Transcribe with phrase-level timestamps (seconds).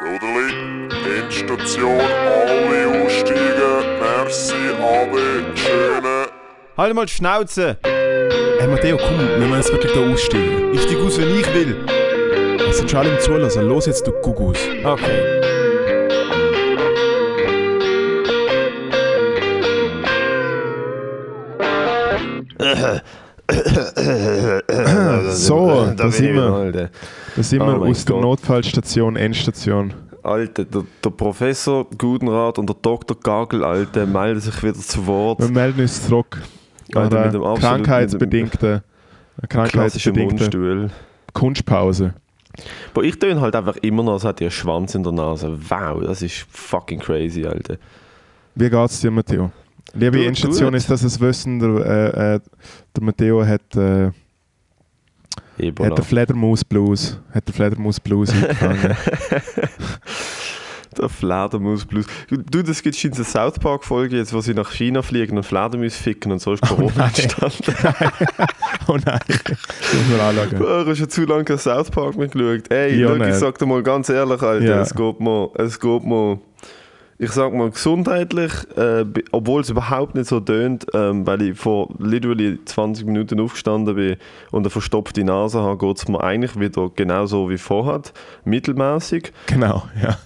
[0.00, 0.88] Soderli,
[1.20, 3.86] Endstation, alle aussteigen.
[4.00, 6.26] Merci, Ade, schöne.
[6.76, 7.76] Halt mal die Schnauze!
[7.84, 10.72] Hey Matteo, komm, wir müssen jetzt wirklich da aussteigen.
[10.74, 11.76] Ich steig aus, wenn ich will.
[12.68, 13.68] Es sind schon alle im Zulassen.
[13.68, 14.58] Los jetzt, du Gugus.
[14.82, 15.40] Okay.
[25.30, 26.90] So, da, sind wir.
[27.34, 27.36] Alter.
[27.36, 28.22] Da sind Oh wir aus der Gott.
[28.22, 29.94] Notfallstation, Endstation.
[30.22, 33.16] Alter, der, der Professor Gudenrat und der Dr.
[33.22, 35.40] Gagel, Alter, melden sich wieder zu Wort.
[35.40, 36.40] Wir melden uns zurück.
[36.94, 38.80] Alter, Nach mit dem krankheitsbedingten,
[39.48, 40.90] krankheitsbedingten.
[41.32, 42.14] Kunstpause.
[42.92, 45.58] Aber ich töne halt einfach immer noch, als hätte ich einen Schwanz in der Nase.
[45.68, 47.76] Wow, das ist fucking crazy, Alter.
[48.54, 49.50] Wie geht's dir, Matteo?
[49.92, 52.40] Liebe Endstation, ist das ein Wissen, der, äh, äh,
[52.96, 54.10] der Matteo hat, äh,
[55.58, 55.90] Ebola.
[55.90, 58.96] hat den Fledermaus-Blues hat den Fledermaus-Blues eingefangen.
[60.96, 62.06] Der Fledermaus-Blues.
[62.28, 65.96] Du, das gibt schon eine South Park-Folge jetzt, wo sie nach China fliegen und Fledermaus
[65.96, 67.10] ficken und so ist Corona nein.
[67.16, 67.74] entstanden.
[68.86, 70.58] oh nein, das muss man anschauen.
[70.58, 72.70] Du hast schon zu lange kein South Park mehr geschaut.
[72.70, 74.80] Ey, Ja, ich sag dir mal ganz ehrlich, Alter, Ja.
[74.82, 76.38] es geht mir, es geht mir,
[77.18, 81.88] ich sag mal gesundheitlich, äh, obwohl es überhaupt nicht so tönt, ähm, weil ich vor
[81.98, 84.16] literally 20 Minuten aufgestanden bin
[84.50, 88.02] und eine verstopfte Nase habe, geht es mir eigentlich wieder genauso wie vorher,
[88.44, 89.32] mittelmäßig.
[89.46, 90.18] Genau, ja.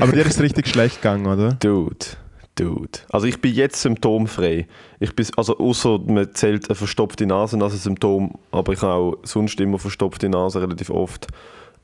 [0.00, 1.52] Aber dir ist es richtig schlecht gegangen, oder?
[1.54, 2.06] Dude,
[2.54, 2.98] dude.
[3.10, 4.68] Also ich bin jetzt symptomfrei.
[5.00, 8.92] Ich bin, also außer man zählt eine verstopfte Nase als ein Symptom, aber ich habe
[8.92, 11.26] auch sonst immer verstopfte Nase relativ oft.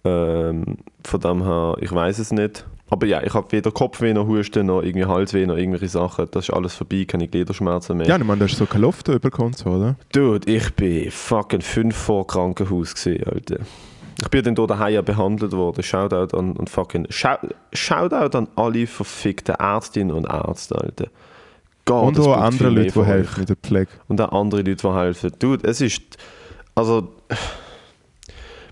[0.04, 2.64] Ähm, von dem her, ich weiß es nicht.
[2.88, 6.28] Aber ja, ich habe weder Kopfweh noch Husten noch irgendwie Halsweh noch irgendwelche Sachen.
[6.30, 8.06] Das ist alles vorbei, keine Gliederschmerzen mehr.
[8.06, 9.96] Ja, ich meine, du hast so keine Luft überkommen, so, oder?
[10.12, 13.58] Dude, ich bin fucking fünf vor Krankenhaus gesehen, Alter.
[14.22, 15.82] Ich bin dann hier daheim behandelt worden.
[15.82, 21.08] Shoutout an, an fucking Shou- Shoutout an alle verfickten Ärztinnen und Ärzte, Alter.
[21.84, 23.90] God, Und auch andere Leute, die helfen mit der Pflege.
[24.08, 25.32] Und auch andere Leute, die helfen.
[25.40, 26.02] Dude, es ist.
[26.76, 27.08] Also.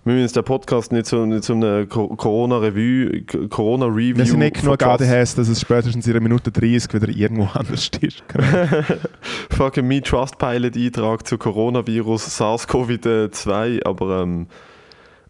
[0.07, 4.17] Wir müssen den Podcast nicht zu, nicht zu einer Co- Corona-Review, Corona-Review.
[4.19, 4.83] Wir sind nicht genug.
[4.83, 8.23] ADHS, dass es spätestens in einer Minute 30 wieder irgendwo anders ist.
[9.51, 14.47] Fucking Me Trustpilot-Eintrag zu Coronavirus SARS-CoV-2, aber ähm,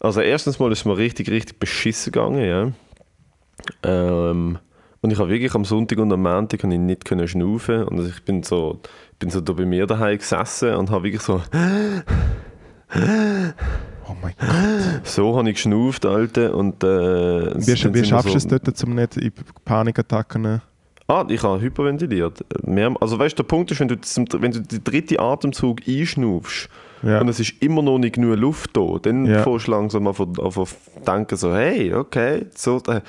[0.01, 2.71] also erstens mal ist es mir richtig, richtig beschissen gegangen, ja.
[3.83, 4.57] Ähm,
[5.01, 8.09] und ich habe wirklich am Sonntag und am Montag ich nicht können schnaufen und also
[8.09, 8.81] ich bin so,
[9.19, 11.41] bin so da bei mir daheim gesessen und habe wirklich so,
[14.07, 15.05] Oh mein Gott.
[15.07, 18.95] so habe ich geschnauft, Alter, und äh, Wie, wie schaffst du so- es dort, um
[18.95, 19.31] nicht in
[19.63, 20.61] Panikattacken...
[21.07, 22.43] Ah, ich habe hyperventiliert.
[22.65, 25.81] Mehr, also weißt du, der Punkt ist, wenn du, zum, wenn du den dritten Atemzug
[25.87, 26.67] einschnaufst
[27.03, 27.21] Ja.
[27.21, 29.43] und es ist immer noch nicht genug Luft da, dann Ja.
[29.43, 30.65] fängst du langsam an an- an
[31.05, 33.01] denken so, hey, okay, so, äh,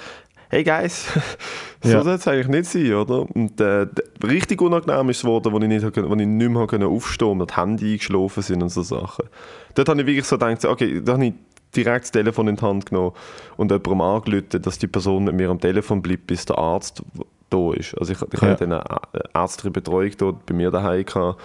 [0.56, 1.06] hey guys,
[1.83, 2.03] so Ja.
[2.03, 3.27] soll es eigentlich nicht sein, oder?
[3.34, 3.87] Und äh,
[4.27, 7.56] richtig unangenehm ist es geworden, als ich nicht, wo ich nicht mehr aufstehen und das
[7.59, 9.27] Handy eingeschlafen sind und so Sachen.
[9.75, 11.34] Dort habe ich wirklich so gedacht, okay, da habe ich
[11.75, 13.12] direkt das Telefon in die Hand genommen
[13.59, 17.03] und jemandem angerufen, dass die Person mit mir am Telefon bleibt, bis der Arzt
[17.50, 17.94] da ist.
[17.99, 18.49] Also ich, ich Ja.
[18.49, 18.99] hatte eine Ä-
[19.34, 21.05] ärztliche Betreuung dort bei mir daheim.
[21.05, 21.38] Gehabt.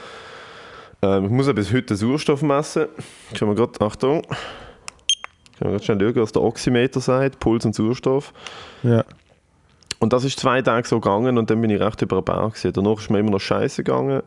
[1.01, 2.85] Ähm, ich muss ja bis heute Sauerstoff messen.
[3.33, 4.21] Schauen wir gerade, Achtung.
[5.61, 8.33] Wir gerade schnell schauen, was der Oximeter sagt, Puls und Sauerstoff.
[8.83, 9.05] Ja.
[9.99, 12.55] Und das ist zwei Tage so gegangen und dann bin ich recht über den Berg
[12.55, 12.73] gewesen.
[12.73, 14.23] Danach ist mir immer noch scheiße gegangen,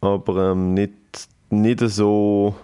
[0.00, 0.92] aber ähm, nicht,
[1.50, 2.54] nicht so...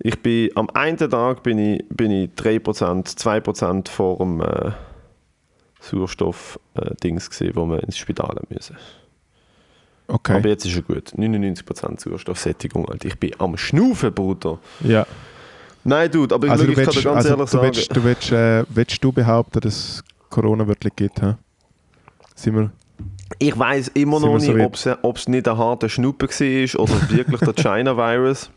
[0.00, 4.72] Ich bin, am einen Tag bin ich, bin ich 3%, 2% vor dem äh,
[5.80, 8.76] Sauerstoff-Dings gesehen, wo wir ins Spital müssen.
[10.08, 10.34] Okay.
[10.34, 11.12] Aber jetzt ist er gut.
[11.16, 13.06] 99% Sauerstoffsättigung, Alter.
[13.06, 14.58] Ich bin am Schnaufen, Bruder.
[14.80, 15.06] ja.
[15.84, 17.56] Nein, Dude, aber ich, Also, schau, du ich kann dir willst, ganz also ehrlich du,
[17.56, 17.64] sagen...
[17.64, 21.20] willst, du, willst, äh, willst du behaupten, dass es Corona wirklich gibt?
[21.22, 21.34] Hä?
[22.34, 22.70] Sind wir...
[23.38, 24.98] Ich weiß immer noch so nicht, weit?
[25.02, 28.50] ob es nicht ein harter Schnuppe war oder wirklich der China-Virus.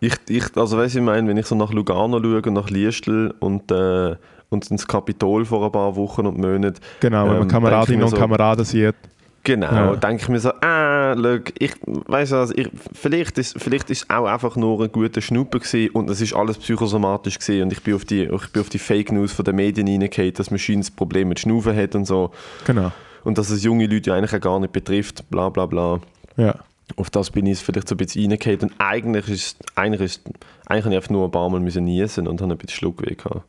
[0.00, 3.32] Ich, ich, also weißt ich meine, wenn ich so nach Lugano schaue und nach Liestel
[3.38, 4.16] und, äh,
[4.50, 8.04] und ins Kapitol vor ein paar Wochen und Monaten, Genau, wenn man Ähm, Kameradinnen ich
[8.06, 8.94] und so- Kameraden sieht.
[9.44, 9.96] Genau, Ja.
[9.96, 14.10] denke ich mir so, ah, look, ich weiß was, ich, vielleicht ist vielleicht ist es
[14.10, 17.82] auch einfach nur ein guter Schnuppe gewesen und es ist alles psychosomatisch gewesen und ich
[17.82, 20.58] bin auf die, ich bin auf die Fake News von den Medien reingehauen, dass man
[20.58, 22.30] scheinbar ein Problem mit Schnaufen hat und so
[22.66, 22.92] Genau.
[23.24, 26.00] und dass es junge Leute ja eigentlich auch gar nicht betrifft, bla bla bla.
[26.36, 26.54] Ja.
[26.96, 28.60] Auf das bin ich vielleicht so ein bisschen reingehauen.
[28.60, 30.22] Und eigentlich ist, eigentlich ist,
[30.66, 33.14] eigentlich habe ich einfach nur ein paar Mal müssen niesen und habe ein bisschen Schluckweh
[33.14, 33.42] gehabt.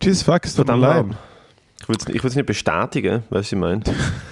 [0.00, 0.78] Jesus fuck, leid.
[0.78, 1.04] her,
[1.80, 3.82] Ich würde es nicht bestätigen, weißt du, was ich meine?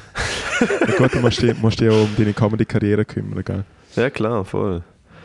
[0.60, 3.64] Ja, gut, du musst dich, musst dich auch um deine Comedy-Karriere kümmern, gell?
[3.96, 4.82] Ja, klar, voll.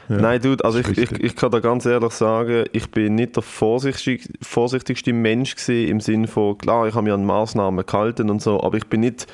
[0.10, 0.18] Ja.
[0.18, 3.44] Nein, Dude, also ich, ich, ich kann da ganz ehrlich sagen, ich bin nicht der
[3.44, 8.42] vorsichtig, vorsichtigste Mensch gewesen, im Sinne von, klar, ich habe mir an Maßnahmen gehalten und
[8.42, 9.28] so, aber ich bin nicht,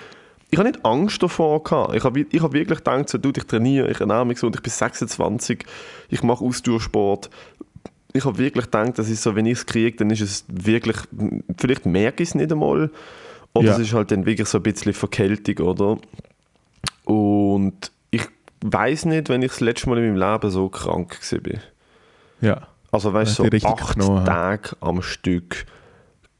[0.51, 1.95] ich habe nicht Angst davor gehabt.
[1.95, 4.61] Ich habe, ich habe wirklich gedacht, so, Dude, ich trainiere, ich ernähre mich gesund, ich
[4.61, 5.65] bin 26,
[6.09, 7.29] ich mache Ausdauersport.
[8.11, 10.97] Ich habe wirklich gedacht, das ist so, wenn ich es kriege, dann ist es wirklich,
[11.57, 12.89] vielleicht merke ich es nicht einmal,
[13.55, 13.73] oder Ja.
[13.73, 15.97] es ist halt dann wirklich so ein bisschen Verkältung, oder?
[17.05, 18.23] Und ich
[18.61, 21.59] weiß nicht, wenn ich das letzte Mal in meinem Leben so krank war.
[22.41, 22.67] Ja.
[22.91, 24.23] Also weißt du, so acht genommen, ja.
[24.25, 25.65] Tage am Stück,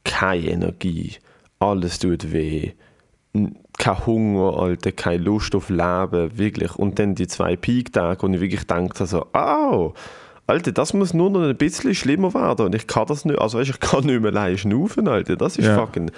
[0.04, 1.14] keine Energie,
[1.58, 2.72] alles tut weh,
[3.78, 6.74] kein Hunger, Alter, keine Lust auf Leben, wirklich.
[6.76, 9.92] Und dann die zwei Peak-Tage, wo ich wirklich dachte, so, au,
[10.46, 13.58] Alter, das muss nur noch ein bisschen schlimmer werden und ich kann das nicht, also
[13.58, 15.76] weißt, ich kann nicht mehr allein schnaufen, Alter, das ist Ja.
[15.78, 16.10] fucking...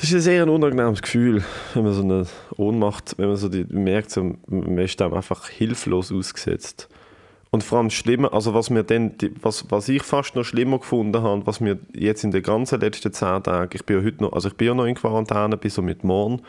[0.00, 1.44] Das ist ein sehr unangenehmes Gefühl,
[1.74, 2.26] wenn man so eine
[2.56, 6.88] Ohnmacht, wenn man so die, merkt, so, man ist dem einfach hilflos ausgesetzt.
[7.50, 9.12] Und vor allem das Schlimme, also was mir dann,
[9.42, 13.12] was, was ich fast noch schlimmer gefunden habe, was mir jetzt in den ganzen letzten
[13.12, 15.74] zehn Tagen, ich bin ja heute noch, also ich bin ja noch in Quarantäne, bis
[15.74, 16.40] so mit morgen,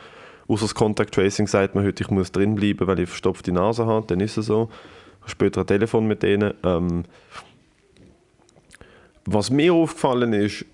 [0.47, 3.85] außer das Contact Tracing sagt mir heute, ich muss drin bleiben, weil ich verstopfte Nase
[3.85, 4.69] habe, dann ist es so.
[5.25, 6.53] Später ein Telefon mit denen.
[6.63, 7.03] Ähm,
[9.25, 10.65] was mir aufgefallen ist,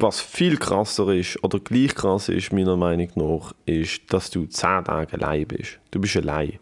[0.00, 4.84] was viel krasser ist, oder gleich krass ist, meiner Meinung nach, ist, dass du zehn
[4.84, 5.78] Tage allein bist.
[5.90, 6.58] Du bist allein.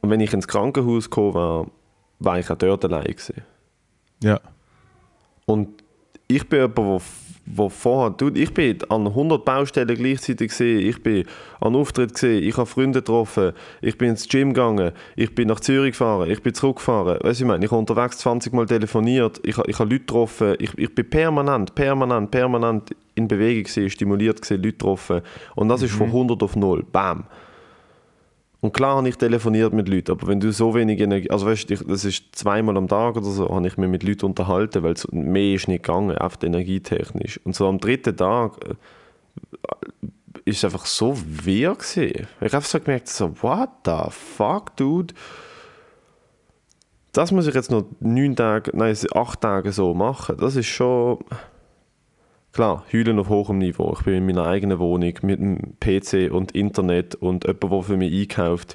[0.00, 1.66] Und wenn ich ins Krankenhaus gekommen war,
[2.20, 3.42] war ich auch dort allein gewesen.
[4.22, 4.40] Ja.
[5.46, 5.82] Und
[6.26, 7.00] ich bin jemand, der
[7.54, 11.24] wo vorher, du, ich bin an 100 Baustellen gleichzeitig gesehen, ich bin
[11.60, 15.60] an Auftritt gesehen, ich habe Freunde getroffen, ich bin ins Gym gegangen, ich bin nach
[15.60, 19.40] Zürich gefahren, ich bin zurückgefahren, weißt du, ich meine, ich habe unterwegs 20 Mal telefoniert,
[19.44, 23.90] ich, habe- ich habe Leute getroffen, ich, ich bin permanent, permanent, permanent in Bewegung gewesen,
[23.90, 25.20] stimuliert gewesen, Leute getroffen.
[25.54, 27.24] Und das ist von 100 auf 0, bam.
[28.60, 31.70] Und klar habe ich telefoniert mit Leuten, aber wenn du so wenig Energie, also weißt
[31.70, 34.94] du, das ist zweimal am Tag oder so, habe ich mich mit Leuten unterhalten, weil
[35.12, 37.38] mehr ist nicht gegangen, einfach energietechnisch.
[37.44, 38.74] Und so am dritten Tag äh,
[40.44, 41.76] ist es einfach so wirr.
[41.94, 45.14] Ich habe so gemerkt, so, what the fuck, dude?
[47.12, 50.36] Das muss ich jetzt noch neun Tage, nein, acht Tage so machen.
[50.36, 51.18] Das ist schon...
[52.58, 53.94] Klar, heulen auf hohem Niveau.
[53.96, 57.96] Ich bin in meiner eigenen Wohnung mit dem PC und Internet und jemand, der für
[57.96, 58.74] mich einkauft,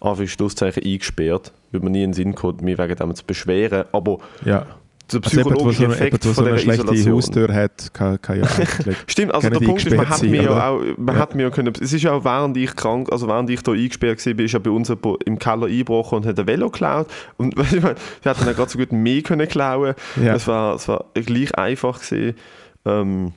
[0.00, 1.52] Anführungszeichen eingesperrt.
[1.70, 3.84] Würde mir nie in den Sinn kommen, mich wegen dem zu beschweren.
[3.92, 4.66] Aber Ja.
[5.10, 6.82] der Also jemand, der psychologische so, eine- Effekt jemand, der so von eine dieser schlechte
[6.94, 7.14] Isolation.
[7.16, 8.46] Haustür hat, kann, kann ja
[9.06, 11.20] Stimmt, also der Punkt ist, man hat mir ja auch, man Ja.
[11.22, 14.26] hat mir können, es ist ja auch während ich krank, also während ich da eingesperrt
[14.26, 17.06] war, ist ja bei uns jemand im Keller eingebrochen und hat ein Velo geklaut
[17.38, 20.34] und ich meine, wir hätten dann gerade so gut mehr können klauen Ja.
[20.34, 22.36] es war, es war gleich einfach gewesen.
[22.84, 23.32] Ähm,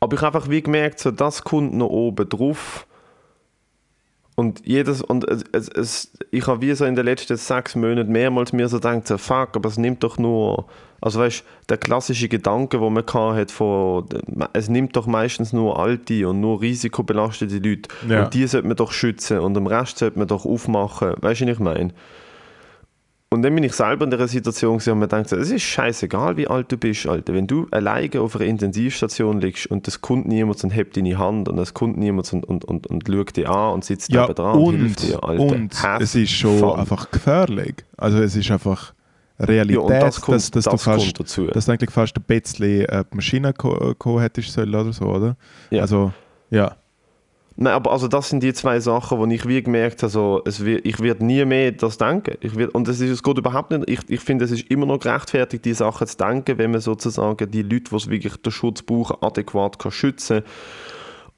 [0.00, 2.86] aber ich habe einfach wie gemerkt, so das kommt noch oben drauf
[4.34, 8.10] und jedes und es, es, es, ich habe wie so in den letzten sechs Monaten
[8.10, 10.66] mehrmals mir so gedacht, so, fuck, aber es nimmt doch nur,
[11.00, 14.06] also weißt der klassische Gedanke, wo man hat von,
[14.54, 18.24] es nimmt doch meistens nur alte und nur risikobelastete Leute Ja.
[18.24, 21.46] und die sollte man doch schützen und den Rest sollte man doch aufmachen, weißt du,
[21.46, 21.90] was ich meine?
[23.32, 26.46] Und dann bin ich selber in der Situation und mir denkt, es ist scheißegal, wie
[26.46, 27.32] alt du bist, Alter.
[27.34, 31.48] Wenn du alleine auf einer Intensivstation liegst und es kommt niemand und hebt deine Hand
[31.48, 34.34] und es kommt niemand und, und, und, und schaut dich an und sitzt Ja, neben
[34.34, 35.42] dran und, und, hilft dir, Alter.
[35.42, 36.78] und Have es ist schon fun.
[36.78, 37.74] einfach gefährlich.
[37.96, 38.92] Also es ist einfach
[39.38, 41.46] Realität, Ja, das kommt- dass, dass das du fast, dazu.
[41.46, 45.06] dass du eigentlich fast ein bisschen äh, die Maschine ko- kommen hättest sollen oder so,
[45.06, 45.36] oder?
[45.70, 45.80] Ja.
[45.82, 46.12] Also,
[46.50, 46.76] ja.
[47.62, 50.64] Nein, aber also das sind die zwei Sachen, wo ich wie gemerkt habe, so, es
[50.64, 52.36] wird, ich werde nie mehr das denken.
[52.40, 54.84] Ich werd, und es, ist, es geht überhaupt nicht, ich, ich finde, es ist immer
[54.84, 58.82] noch gerechtfertigt, die Sachen zu denken, wenn man sozusagen die Leute, die wirklich den Schutz
[58.82, 60.42] brauchen, adäquat kann schützen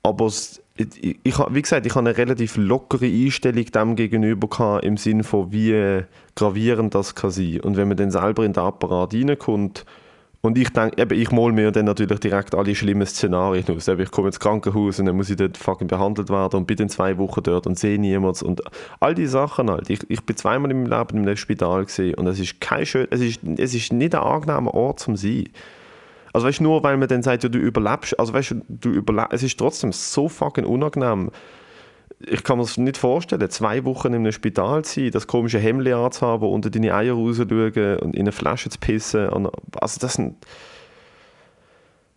[0.02, 4.86] Aber es, ich, ich, wie gesagt, ich habe eine relativ lockere Einstellung dem gegenüber gehabt,
[4.86, 6.04] im Sinne von, wie
[6.36, 7.60] gravierend das kann sein.
[7.60, 9.84] Und wenn man dann selber in den Apparat reinkommt,
[10.44, 13.88] und ich denke, eben, ich mal mir dann natürlich direkt alle schlimmen Szenarien aus.
[13.88, 16.90] Ich komme ins Krankenhaus und dann muss ich dort fucking behandelt werden und bin dann
[16.90, 18.44] zwei Wochen dort und sehe niemanden.
[18.44, 18.60] Und
[19.00, 19.88] all die Sachen halt.
[19.88, 21.86] Ich, ich bin zweimal in meinem Leben einem Spital
[22.18, 25.48] und es ist kein schön, es ist, es ist nicht ein angenehmer Ort zum sein.
[26.34, 28.90] Also weißt du, nur weil man dann sagt, ja, du überlebst, also weißt du, du
[28.90, 31.30] überlebst, es ist trotzdem so fucking unangenehm.
[32.20, 35.58] Ich kann mir das nicht vorstellen, zwei Wochen in einem Spital zu sein, das komische
[35.58, 39.28] Hemd anzuhaben, unter deine Eier rauszuschauen und in eine Flasche zu pissen.
[39.76, 40.36] Also das sind...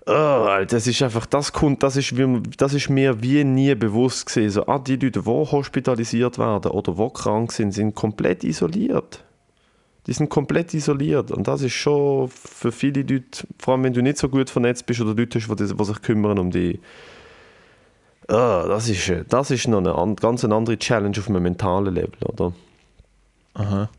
[0.10, 2.14] Oh, das ist einfach, das kommt, das ist,
[2.58, 4.52] das ist mir wie nie bewusst gewesen.
[4.52, 9.26] So, ah, die Leute, die hospitalisiert werden oder die krank sind, sind komplett isoliert.
[10.06, 14.02] Die sind komplett isoliert und das ist schon für viele Leute, vor allem wenn du
[14.02, 16.80] nicht so gut vernetzt bist oder Leute hast, die, sich kümmern um die,
[18.30, 21.44] Ah, das, ist, äh, das ist noch eine an, ganz eine andere Challenge auf einem
[21.44, 22.52] mentalen Level, oder?
[23.54, 23.90] Aha.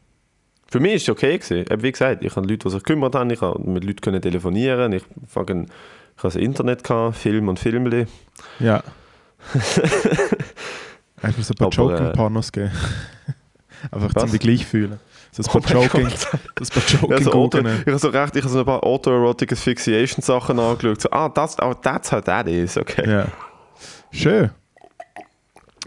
[0.71, 1.39] Für mich war es okay.
[1.39, 1.65] Gewesen.
[1.83, 4.93] Wie gesagt, ich habe Leute, die sich gekümmert haben, ich habe mit Leuten können telefonieren,
[4.93, 8.07] ich, fange- ich habe das Internet, gehabt, Film und Filmli.
[8.61, 8.83] Ja.
[11.23, 12.13] Einfach so ein paar Aber, äh,
[12.53, 12.71] geben.
[13.91, 14.33] Einfach Was?
[14.39, 15.01] gleich fühlen.
[15.33, 16.09] So ein Oh paar mein Joking,
[16.57, 18.65] das paar Ich habe Joking so, Auto, ich habe so recht, ich habe so ein
[18.67, 21.01] paar Autoerotic Asphyxiation Sachen angeschaut.
[21.03, 23.09] So, ah, das, oh, that's how that is, okay.
[23.09, 23.27] Ja.
[24.11, 24.51] Schön.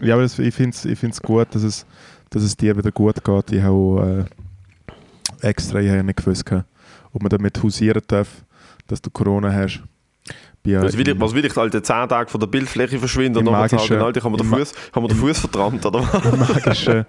[0.00, 1.86] Ja, aber das, ich finde es ich find's gut, dass es,
[2.30, 3.52] dass es dir wieder gut geht.
[3.52, 4.26] Ich habe
[5.40, 6.44] äh, extra ich habe nicht gewusst,
[7.12, 8.28] ob man damit hausieren darf,
[8.86, 9.82] dass du Corona hast.
[10.64, 13.38] Ja Was will, ich, im- was will ich, Alter, 10 Tage von der Bildfläche verschwinden
[13.46, 15.58] und magischen- sagen, Alter, ich habe mir den Fuß, ich habe mir den Fuß oder
[15.64, 16.24] was?
[16.24, 17.06] im magischen,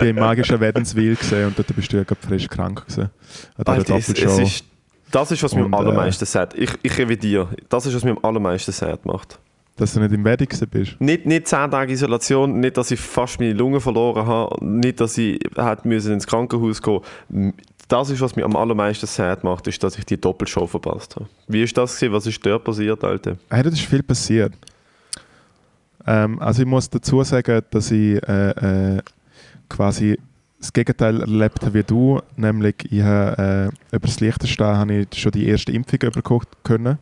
[0.00, 3.10] bin im magischen Wädenswil gesehen und dort bist du ja gerade frisch krank gewesen.
[3.58, 4.64] Alter, es, es ist,
[5.10, 6.54] das ist, was mich am Und, äh, allermeisten sagt.
[6.54, 7.48] Ich, ich revidiere.
[7.68, 9.38] Das ist, was mich am allermeisten sad macht.
[9.76, 11.00] Dass du nicht im gewesen bist.
[11.00, 15.18] Nicht, nicht 10 Tage Isolation, nicht, dass ich fast meine Lunge verloren habe, nicht, dass
[15.18, 17.00] ich hätte müssen ins Krankenhaus gehen
[17.88, 21.26] Das ist, was mich am allermeisten sad macht, ist, dass ich die Doppelshow verpasst habe.
[21.48, 22.12] Wie ist das gewesen?
[22.12, 23.36] Was ist dort passiert, Alter?
[23.50, 24.52] Hey, das ist viel passiert.
[26.06, 29.02] Ähm, also ich muss dazu sagen, dass ich äh, äh,
[29.68, 30.18] quasi
[30.58, 35.20] das Gegenteil erlebt habe wie du, nämlich ich habe, äh, über das Liechtenstein habe ich
[35.20, 36.98] schon die erste Impfung bekommen können.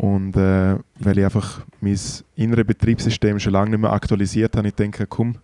[0.00, 1.98] Und äh, weil ich einfach mein
[2.34, 5.36] inneres Betriebssystem schon lange nicht mehr aktualisiert habe, ich denke, komm,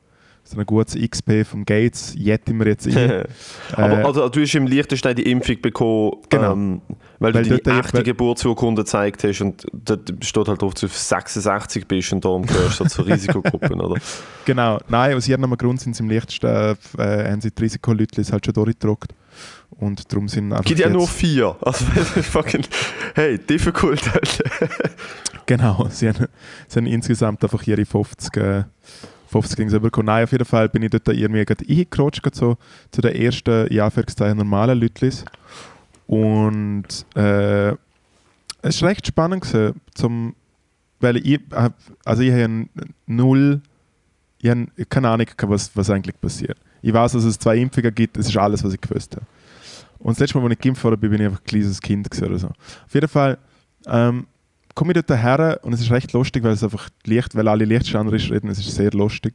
[0.49, 3.25] so ein gutes XP vom Gates jetten wir jetzt ein.
[3.73, 6.53] Aber Äh, also, du hast im Liechtenstein die Impfung bekommen, Genau.
[6.53, 6.81] ähm,
[7.19, 10.81] weil, Weil du deine dort- echte Geburtsurkunde gezeigt hast und dort steht halt drauf, dass
[10.83, 14.01] du 66 bist und darum gehörst du zur Risikogruppen, oder?
[14.45, 18.45] Genau, nein, aus irgendeinem Grund sind sie im Liechtenstein, äh, haben sie die Risikoleute halt
[18.47, 19.13] schon durchgedruckt.
[19.79, 21.57] Und darum sind einfach Gibt ja nur vier.
[21.61, 21.85] Also,
[22.23, 22.65] fucking,
[23.15, 24.01] hey, difficult.
[25.47, 26.27] Genau, sie haben,
[26.69, 28.65] sie haben insgesamt einfach ihre 50, äh,
[29.43, 30.07] 50 Dings bekommen.
[30.07, 32.57] Nein, auf jeden Fall bin ich dort irgendwie eingerutscht, so
[32.91, 35.13] zu den ersten, ja, Anführungszeichen, normalen Leuten.
[36.07, 37.75] Und äh,
[38.63, 40.35] es war recht spannend, gewesen, zum,
[41.01, 41.41] weil ich,
[42.05, 42.67] also ich habe
[43.07, 43.61] null,
[44.41, 46.59] ich habe keine Ahnung, was, was eigentlich passiert.
[46.83, 49.27] Ich weiß, dass es zwei Impfungen gibt, das ist alles, was ich gewusst habe.
[49.99, 52.39] Und das letzte Mal, als ich geimpft wurde, bin ich einfach ein kleines Kind oder
[52.39, 52.49] so.
[52.49, 53.39] Auf jeden Fall
[53.87, 54.27] ähm,
[54.77, 57.65] komme ich dort her und es ist recht lustig, weil es einfach Licht, weil alle
[57.65, 59.35] Lichtstanderisch reden, es ist sehr lustig.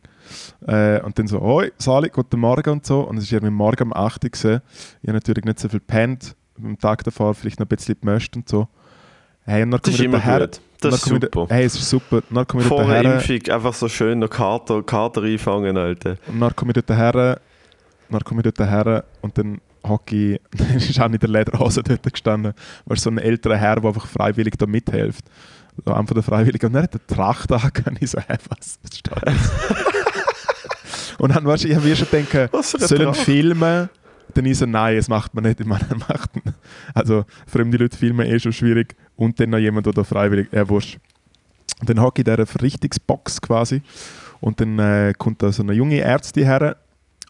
[0.66, 3.02] Äh, und dann so, hoi, Sali, guten Morgen und so.
[3.02, 4.62] Und es ist irgendwie morgen um 8 Uhr gewesen.
[5.02, 8.36] Ich habe natürlich nicht so viel gepennt, am Tag davor vielleicht noch ein bisschen gemöscht
[8.38, 8.68] und so.
[9.44, 10.40] Hey, und dann komme ist ich immer dort her.
[10.48, 10.62] gut.
[10.80, 11.28] Das ist super.
[11.28, 12.22] dort- Hey, es ist super.
[12.30, 13.04] Dann komme ich Vor der.
[13.16, 16.18] Impfung einfach so schön noch Kater, Kater einfangen, Alter.
[16.28, 17.40] Und dann komme ich dort her,
[18.10, 21.84] dann komme ich dort her und dann hocke ich, dann ist auch nicht der Lederhose
[21.84, 22.54] dort gestanden,
[22.86, 25.26] weil so ein älterer Herr, der einfach freiwillig da mithilft.
[25.86, 26.68] So von der Freiwilligen.
[26.68, 27.98] Und er hat eine Tracht angehabt.
[28.00, 29.34] Ich so, hä, was, steht das?
[31.18, 33.22] und dann, weißt du, ich habe mir schon eine sollen Tracht?
[33.22, 33.90] filmen?
[34.34, 35.60] Dann ich so, nein, das macht man nicht.
[35.60, 36.30] Ich meine, macht
[36.94, 38.96] Also, fremde Leute filmen eh schon schwierig.
[39.16, 41.00] Und dann noch jemand, der da freiwillig, ja, wurscht.
[41.80, 43.82] Und dann hocke ich in dieser Verrichtungsbox quasi.
[44.40, 46.78] Und dann äh, kommt da so eine junge Ärztin her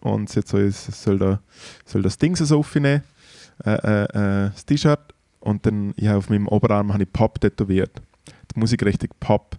[0.01, 1.39] und sie hat so, es soll, da,
[1.86, 3.03] soll das Ding so aufnehmen,
[3.65, 5.00] äh, äh, äh, das T-Shirt.
[5.39, 8.01] Und dann, ich habe auf meinem Oberarm habe ich Pop tätowiert.
[8.53, 9.58] Die Musik richtig Pop.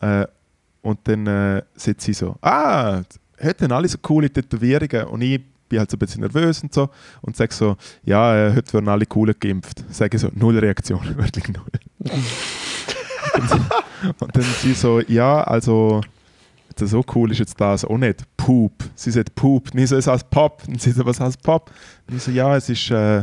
[0.00, 0.26] Äh,
[0.82, 3.02] und dann äh, sagt sie so, ah,
[3.42, 5.06] heute haben alle so coole Tätowierungen.
[5.06, 6.90] Und ich bin halt so ein bisschen nervös und so.
[7.22, 9.84] Und sage so, ja, äh, heute werden alle cool geimpft.
[9.90, 11.64] Sage ich so, null Reaktion, wirklich null.
[11.98, 13.50] und,
[14.20, 16.02] und dann sie so, ja, also
[16.68, 18.24] jetzt so cool ist jetzt das auch nicht.
[18.44, 18.72] Poop.
[18.96, 19.72] Sie sagt Poop.
[19.72, 20.64] Nicht so, es heißt Pop.
[20.66, 21.70] Und sie so, was heißt Pop?
[22.08, 23.22] Und ich so, ja, es ist, äh,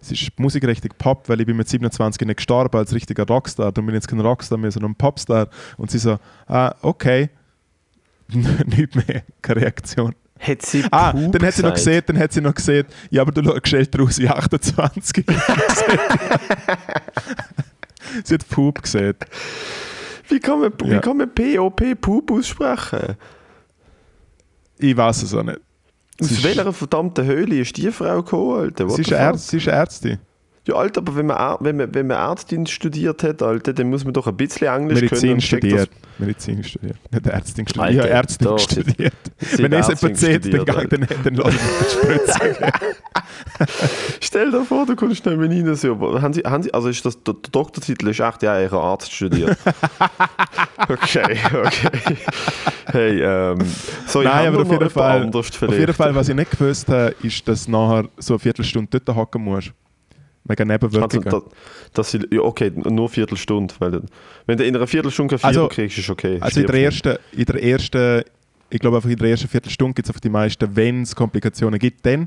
[0.00, 3.70] es ist Musik richtig Pop, weil ich bin mit 27 nicht gestorben als richtiger Rockstar.
[3.70, 5.48] Darum bin ich jetzt kein Rockstar mehr, sondern ein Popstar.
[5.76, 7.28] Und sie so, ah, okay.
[8.28, 10.14] Nicht mehr, keine Reaktion.
[10.40, 13.20] Hat sie Ah, Pup dann hat sie noch gesehen, dann hat sie noch gesehen, ja,
[13.22, 15.24] aber du schaust älter aus wie 28.
[18.24, 19.14] sie hat Poop gesehen.
[20.28, 21.00] Wie kann man, wie Ja.
[21.00, 23.16] kann man POP Pup aussprechen?
[24.78, 25.60] Ich weiß es auch nicht.
[26.20, 28.88] Aus welcher verdammten Höhle ist die Frau gekommen, Alter?
[28.88, 30.18] What Sie ist, Ärztin.
[30.66, 33.88] Ja, Alter, aber wenn man, Ä- wenn, man, wenn man Ärztin studiert hat, Alter, dann
[33.88, 35.10] muss man doch ein bisschen Englisch können.
[35.10, 35.90] Medizin checkt studiert.
[36.18, 36.96] Medizin studiert.
[37.12, 37.86] Nicht Ärztin studiert.
[37.86, 39.14] Alter, ich habe Ärztin doch, studiert.
[39.38, 42.72] Sie Wenn es jemand sieht, dann, studiert, dann, dann, dann lasse ich mich spritzen.
[44.20, 46.20] Stell dir vor, du kommst neben rein so.
[46.20, 48.82] Haben Sie, haben Sie, also ist das, der, der Doktortitel ist echt, ja, ich habe
[48.82, 49.56] Arzt studiert.
[50.88, 52.16] okay, okay.
[52.86, 53.58] Hey, ähm,
[54.06, 55.94] so, ich Nein, habe aber auf jeden, Fall, auf jeden.
[55.94, 59.44] Fall, was ich nicht gewusst habe, ist, dass du nachher so eine Viertelstunde dort hocken
[59.44, 59.72] musst.
[60.48, 61.24] Mega Also, Nebenwirkungen.
[61.30, 61.40] da,
[61.94, 63.74] das sind, ja, okay, nur Viertelstunde.
[63.78, 64.02] Weil,
[64.46, 66.38] wenn du in einer Viertelstunde kein Fieber Also- kriegst, ist okay.
[66.40, 68.22] Also in der ersten, in der ersten
[68.68, 71.78] ich glaube einfach in der ersten Viertelstunde gibt es auf die meisten, wenn es Komplikationen
[71.78, 72.26] gibt, dann.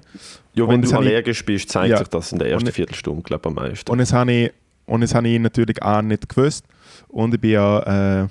[0.53, 1.97] Ja, wenn und das du habe ich- allergisch bist, zeigt Ja.
[1.97, 3.91] sich das in der ersten Und- Viertelstunde, glaube ich, am meisten.
[3.91, 4.51] Und das habe ich,
[4.85, 6.63] und das habe ich natürlich auch nicht gewusst.
[7.09, 8.27] Und ich bin ja äh,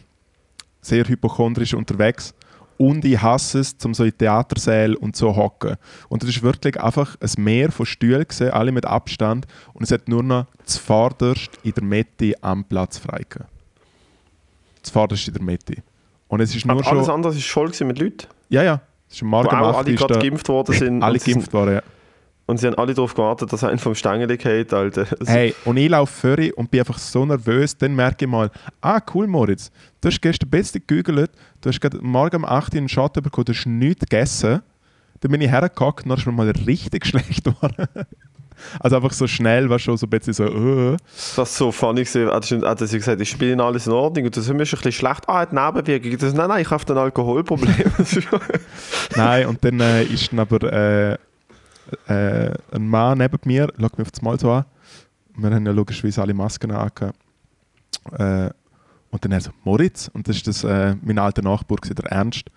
[0.80, 2.32] sehr hypochondrisch unterwegs.
[2.78, 5.76] Und ich hasse es, zum so in Theatersäle und so hocken.
[6.08, 9.46] Und es ist wirklich einfach ein Meer von Stühlen gesehen, alle mit Abstand.
[9.74, 13.24] Und es hat nur noch zuvorderst in der Mitte am Platz frei.
[14.82, 15.82] Zuvorderst in der Mitte.
[16.28, 16.98] Und es ist nur Aber schon...
[16.98, 18.80] alles andere ist voll gewesen mit Leuten, Ja, ja.
[19.08, 21.02] Es ist am Morgen wo um auch 8 alle gerade geimpft worden sind.
[21.02, 21.82] alle geimpft worden, ja.
[22.48, 25.06] Und sie haben alle darauf gewartet, dass einer vom Stängel geht, Alter.
[25.26, 28.50] Hey, und ich laufe vor und bin einfach so nervös, dann merke ich mal,
[28.80, 32.72] ah cool Moritz, du hast gestern ein bisschen gegügelt, du hast gerade morgen um 8
[32.72, 34.62] Uhr einen Schatten bekommen, du hast nichts gegessen.
[35.20, 37.86] Dann bin ich hergehackt und dann ist mir mal richtig schlecht geworden.
[38.80, 40.96] also einfach so schnell, war schon so ein bisschen so, äh.
[41.36, 42.30] Das ist so funny gewesen.
[42.30, 44.78] Hat sie hat sie gesagt, ich spiele alles in Ordnung und das ist mir schon
[44.78, 45.28] ein bisschen schlecht.
[45.28, 46.16] Ah, hat Nebenwirkungen.
[46.16, 47.74] Das, nein, nein, ich habe ein Alkoholproblem.
[49.16, 51.18] Nein, und dann äh, ist dann aber äh,
[52.06, 54.64] äh, ein Mann neben mir, schaut mich auf das Mal so an.
[55.36, 57.18] Wir haben ja logischerweise alle Masken angehabt.
[58.12, 58.50] Äh,
[59.10, 62.50] und dann er so, Moritz, und das ist das, äh, mein alter Nachbar, der Ernst.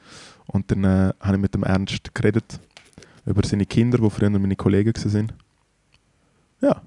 [0.47, 2.59] Und dann äh, habe ich mit dem Ernst geredet
[3.25, 5.31] über seine Kinder, die früher meine Kollegen waren.
[6.61, 6.81] Ja.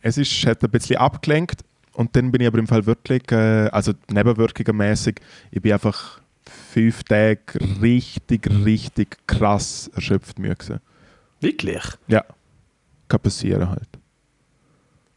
[0.00, 3.68] Es ist, hat ein bisschen abgelenkt und dann bin ich aber im Fall wirklich, äh,
[3.68, 6.20] also nebenwirkungsmäßig, ich bin einfach
[6.72, 7.40] fünf Tage
[7.82, 10.80] richtig, richtig krass erschöpft gewesen.
[11.40, 11.82] Wirklich?
[12.08, 12.24] Ja,
[13.08, 13.88] kann passieren halt.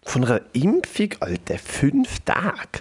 [0.04, 2.80] Von einer Impfung, Alter, fünf Tage?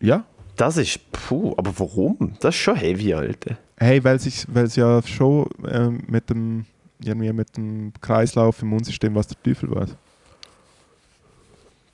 [0.00, 0.24] Ja,
[0.56, 2.34] Das ist, puh, aber warum?
[2.40, 3.56] Das ist schon heavy, Alter.
[3.76, 6.66] hey, weil es ja schon ähm, mit dem
[7.02, 9.96] irgendwie mit dem Kreislauf im Immunsystem was der Teufel weiß.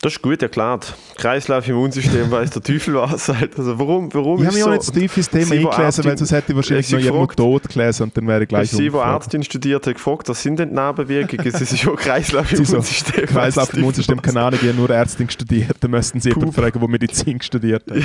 [0.02, 0.94] Das ist gut erklärt.
[1.18, 3.28] Kreislauf, Immunsystem, weiß der Teufel was.
[3.28, 3.58] Alter.
[3.58, 4.70] Also warum, warum Ich habe ist mich so...
[4.70, 7.68] auch nicht zu tief ins Thema eingelesen, weil sonst hätte ich wahrscheinlich noch gefragt- tot
[7.68, 8.96] gelesen und dann wäre ich gleich Ist sie, die.
[8.96, 11.52] Ärztin studiert hat, gefragt, was sind denn die Nebenwirkungen?
[11.52, 13.26] Sie sind schon Kreislauf, Sie so, Immunsystem.
[13.26, 15.76] Kreislauf, Immunsystem, keine Ahnung, ich habe nur Ärztin studiert.
[15.80, 17.98] Dann müssten Sie jemanden fragen, der Medizin studiert hat.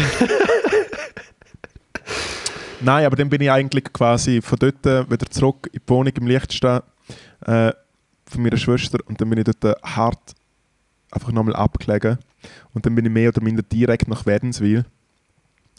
[2.82, 6.28] Nein, aber dann bin ich eigentlich quasi von dort wieder zurück in die Wohnung im
[6.28, 6.82] Lichtstein
[7.46, 7.72] äh,
[8.30, 10.34] von meiner Schwester und dann bin ich dort hart
[11.16, 12.18] einfach nochmal abgelegen.
[12.74, 14.86] Und dann bin ich mehr oder minder direkt nach Wädenswil.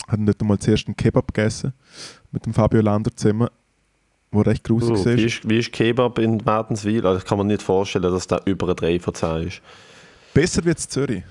[0.08, 1.72] Habe dort mal zuerst einen Kebab gegessen
[2.32, 3.48] mit dem Fabio Lander zusammen,
[4.30, 5.16] wo recht gruselig Oh, war.
[5.16, 7.06] wie, ist, wie ist Kebab in Wädenswil?
[7.06, 9.60] Also, ich kann mir nicht vorstellen, dass da über ein 3 von 10 ist.
[10.34, 11.22] Besser wird es Zürich.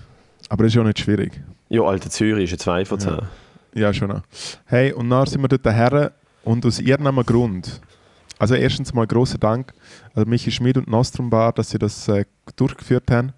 [0.49, 1.41] Aber das ist ja nicht schwierig.
[1.69, 3.11] Ja, Alter, Zürich ist ein 2 von 10.
[3.11, 3.21] Ja.
[3.75, 4.11] Ja, schon.
[4.11, 4.21] Auch.
[4.65, 6.13] Hey, und dann sind wir dort her
[6.43, 7.81] und aus irgendeinem Grund,
[8.39, 9.73] also erstens mal großer Dank
[10.13, 12.23] an Michi Schmid und Nostrum Bar, dass sie das äh,
[12.55, 13.33] durchgeführt haben.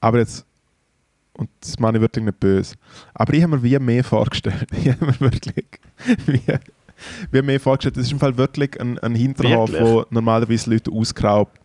[0.00, 0.46] Aber jetzt,
[1.34, 2.74] und das meine ich wirklich nicht böse,
[3.14, 4.66] aber ich habe mir wie mehr vorgestellt.
[4.72, 5.66] Ich habe mir wirklich
[6.26, 6.40] wie,
[7.30, 7.96] wie mehr vorgestellt.
[7.96, 9.88] Das ist im Fall wirklich ein, ein Hinterhof, Wirklich?
[9.88, 11.60] wo normalerweise Leute ausgeraubt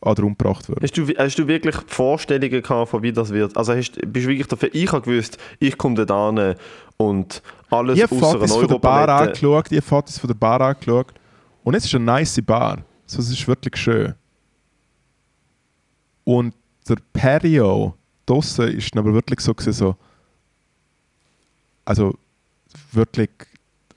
[0.00, 0.82] oder umgebracht werden.
[0.82, 3.56] Hast du, hast du wirklich Vorstellungen gehabt, von wie das wird?
[3.56, 6.54] Also hast, bist du wirklich dafür, ich habe gewusst, ich komme da hin
[6.96, 10.34] und alles Ich habe außer Fotos von der Bar angeschaut, ich habe Fotos von der
[10.34, 11.12] Bar angeschaut
[11.62, 12.84] und es ist eine nice Bar.
[13.06, 14.14] Es ist wirklich schön.
[16.24, 16.54] Und
[16.88, 17.94] der Patio
[18.26, 19.96] draussen ist aber wirklich so, gewesen, so
[21.84, 22.16] also
[22.92, 23.30] wirklich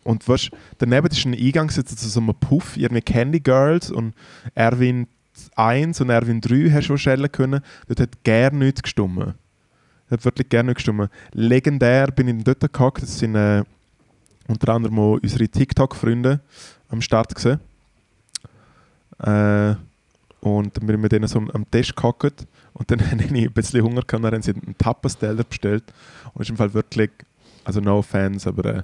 [0.04, 4.14] und weißt, daneben ist ein Eingang zu so einem Puff, irgendwie Candy Girls und
[4.56, 5.08] Erwin
[5.56, 7.62] 1 und Erwin 3 hast du schon können.
[7.88, 9.34] Dort hat gar nichts gestummen.
[10.10, 11.10] hat wirklich gerne gestimmt.
[11.34, 13.04] Legendär bin ich dort gehackt.
[13.04, 13.64] Das sind äh,
[14.48, 16.40] unter anderem auch unsere TikTok-Freunde
[16.88, 17.60] am Start gesehen.
[19.20, 19.76] Äh,
[20.42, 23.52] und dann bin ich mit denen so am- Tisch gehackt und dann habe ich ein
[23.52, 25.84] bisschen Hunger gehabt, dann haben sie einen Tapas-Teller bestellt
[26.34, 27.12] und ist im Fall wirklich,
[27.64, 28.84] also no offense, aber äh,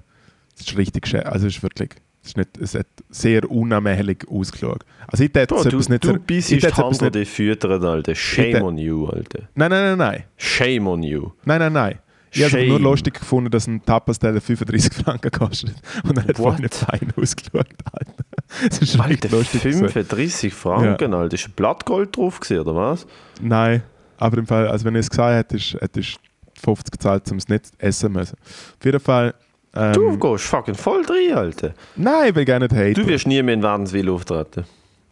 [0.55, 4.25] es ist richtig schön, also es ist wirklich, es, ist nicht, es hat sehr unanmächtig
[4.29, 4.85] ausgeschaut.
[5.07, 6.03] Also ich hätte so etwas nicht...
[6.03, 8.15] du bist hätte die so etwas Hand, nicht die füttern, Alter.
[8.15, 9.49] Shame on you, Alter.
[9.55, 10.23] nein, nein, nein, nein.
[10.37, 11.31] Shame on you.
[11.45, 11.99] Nein, nein, nein.
[12.33, 15.75] Ich habe nur lustig gefunden, dass ein Tapas-Teller 35 Franken kostet.
[16.03, 16.55] Und er hat What?
[16.55, 17.67] vorhin fein ausgeschaut.
[17.91, 18.13] Alter.
[18.69, 19.61] Das ist Alter, richtig lustig.
[19.63, 19.89] gewesen.
[19.89, 21.33] 35 Franken, Alter.
[21.33, 23.07] Ist ein Blattgold drauf gewesen, oder was?
[23.41, 23.81] Nein,
[24.17, 27.47] aber im Fall, also wenn ich es gesagt hätte, hättest du 50 gezahlt, um es
[27.49, 28.35] nicht essen müssen.
[28.37, 29.33] Auf jeden Fall.
[29.75, 31.73] Ähm, Du gehst fucking voll rein, Alter.
[31.95, 32.93] nein, ich will gar nicht haten.
[32.93, 34.65] Du wirst nie mehr in Wädenswil auftreten.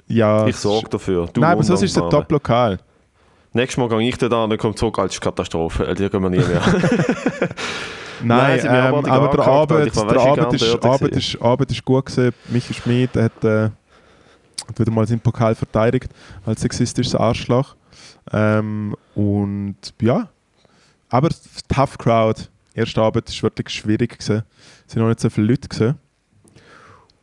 [0.08, 1.28] ja, Ich sorge dafür.
[1.34, 2.10] Du Nein, aber sonst ist es ein.
[2.12, 2.78] Top-Lokal.
[3.54, 5.94] Nächstes Mal gehe ich da an und komme zurück als Katastrophe.
[5.94, 6.62] Die gehen wir nie mehr.
[8.24, 9.46] Nein, mich ähm, aber der.
[9.46, 12.34] Abend, der Abend, ist, Abend, ist, Abend ist gut gewesen.
[12.48, 13.70] Michi Schmid hat, äh,
[14.68, 16.10] Hat wieder mal seinen Pokal verteidigt
[16.46, 17.76] als sexistisches Arschloch.
[18.32, 20.30] Ähm, und ja,
[21.10, 21.30] aber
[21.68, 22.44] tough Crowd.
[22.74, 24.18] Erste Abend war wirklich schwierig.
[24.18, 24.44] Gewesen.
[24.88, 25.68] Es sind noch nicht so viele Leute.
[25.68, 25.96] Gewesen.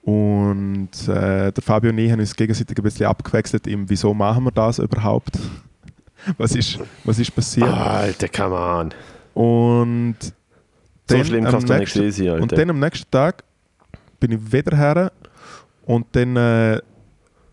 [0.03, 4.45] Und äh, der Fabio und ich haben uns gegenseitig ein bisschen abgewechselt im «Wieso machen
[4.45, 5.39] wir das überhaupt?»
[6.37, 7.69] Was ist, was ist passiert?
[7.69, 8.95] Alter, come on.
[9.35, 10.31] Und So
[11.07, 12.43] dann schlimm am kann es doch nicht gewesen Alter.
[12.43, 13.45] Und dann am nächsten Tag
[14.21, 15.13] bin ich wieder her
[15.85, 16.81] und dann äh,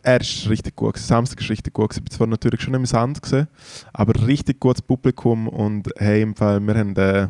[0.02, 1.08] er ist richtig gut gewesen.
[1.08, 2.04] Samstag ist richtig gut gewesen.
[2.04, 3.48] Ich bin zwar natürlich schon im Sand gewesen,
[3.94, 7.28] aber richtig gutes Publikum und hey, im Fall, wir haben äh,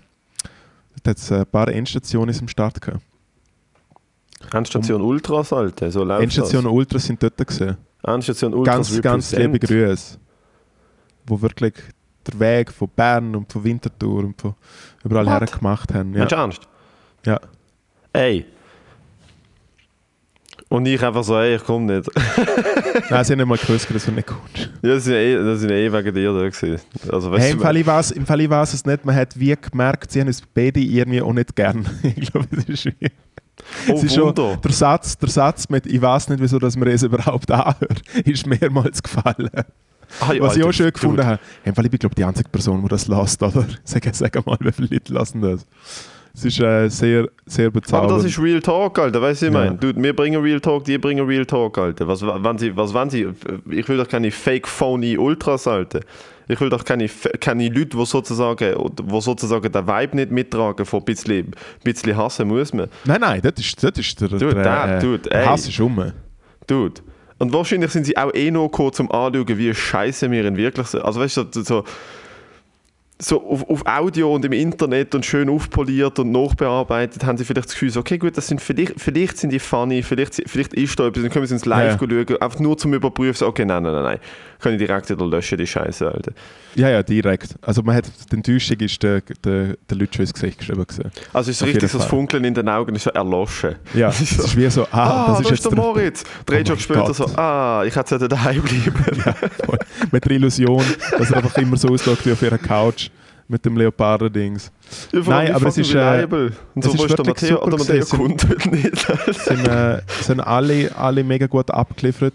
[1.05, 3.01] hat's ein paar Endstationen im Start gehabt.
[4.53, 7.77] Endstation Ultras, Alter, so läuft Endstation Ultras sind dort gewesen.
[8.01, 8.13] das.
[8.13, 9.59] Endstation Ultras Ganz, ganz liebe.
[9.59, 10.17] Grüße.
[11.25, 11.73] Wo wirklich
[12.27, 14.55] der Weg von Bern und von Winterthur und von
[15.03, 15.41] überall What?
[15.41, 16.13] her gemacht haben.
[16.13, 16.23] Ja.
[16.23, 16.67] Hast du Angst?
[17.25, 17.39] ja.
[18.13, 18.45] Ey.
[20.69, 22.09] Und ich einfach so, ey, ich komm nicht.
[23.09, 24.69] Nein, sie haben nicht mal gewusst, dass du nicht kommst.
[24.81, 26.79] ja, das sind eh, das sind eh wegen dir da gewesen.
[27.11, 29.05] Also, weißt Hey, im Fall ich weiß, im Fall ich weiß es nicht.
[29.05, 31.85] Man hat wie gemerkt, sie haben uns beide irgendwie auch nicht gern.
[32.03, 33.11] ich glaube, es ist wie...
[33.89, 36.89] oh, es ist schon, der, Satz, der Satz mit «Ich weiß nicht, wieso dass mir
[36.89, 39.51] es überhaupt anhört», ist mehrmals gefallen.
[40.19, 41.39] Ah, ja, Was ich Alter, auch schön gefunden habe.
[41.63, 43.65] Ich bin, glaube ich, die einzige Person, die das lässt, oder?
[43.83, 45.65] Sag, sag mal, wie viele Leute lassen das?
[46.33, 48.11] Es ist äh, sehr, sehr Aber bezaubernd.
[48.19, 49.65] das ist Real Talk, Alter, weißt du, was ich Ja.
[49.65, 49.77] meine?
[49.77, 52.07] Dude, wir bringen Real Talk, die bringen Real Talk, Alter.
[52.09, 53.27] Was, wann sie, was wollen sie?
[53.69, 56.01] Ich will doch keine fake, phony Ultras, Alter.
[56.47, 60.99] Ich will doch keine, keine Leute, die sozusagen, die sozusagen den Vibe nicht mittragen von
[60.99, 61.51] ein bisschen,
[61.83, 62.87] bisschen hassen muss man.
[63.05, 65.49] Nein, nein, das ist, das ist der, Dude, der, der- äh, dude, der.
[65.49, 66.11] Hass ist um.
[66.67, 67.01] Dude.
[67.37, 70.87] Und wahrscheinlich sind sie auch eh noch gekommen, zum Anschauen, wie scheiße wir in wirklich
[70.87, 71.03] sind.
[71.03, 71.83] Also weißt du, so, so,
[73.17, 77.67] so auf, auf Audio und im Internet und schön aufpoliert und nachbearbeitet, haben sie vielleicht
[77.67, 80.99] das Gefühl, so, okay gut, das sind vielleicht, vielleicht sind die funny, vielleicht, vielleicht ist
[80.99, 81.97] da etwas, dann können wir es ins Live Ja.
[82.09, 84.19] schauen, einfach nur zum Überprüfen, so, okay, nein, nein, nein, nein,
[84.59, 86.33] können direkt wieder löschen, die Scheiße, Alter.
[86.75, 87.55] Ja, ja, direkt.
[87.61, 90.85] Also man hat, die Enttäuschung ist der, der, der Leute schon ins Gesicht geschrieben.
[90.85, 91.09] Gewesen.
[91.31, 92.07] Also es ist richtig so das.
[92.07, 93.75] Funkeln in den Augen ist so erloschen.
[93.93, 96.25] Ja, Das es ist so, ist wie so, ah, ah, das ist jetzt der Moritz.
[96.45, 99.21] Drei Oh mein später so, ah, ich hätte daheim bleiben.
[99.25, 99.33] Ja,
[99.65, 99.79] voll.
[100.11, 100.83] mit der Illusion,
[101.17, 103.09] dass er einfach immer so aussieht wie auf ihrer Couch
[103.47, 104.71] mit dem Leoparden-Dings.
[105.11, 108.19] Ja, Nein, aber es ist, äh, es so ist wirklich Matteo, super gewesen.
[108.19, 109.07] heute nicht.
[109.45, 112.33] sind, äh, sind alle, alle mega gut abgeliefert.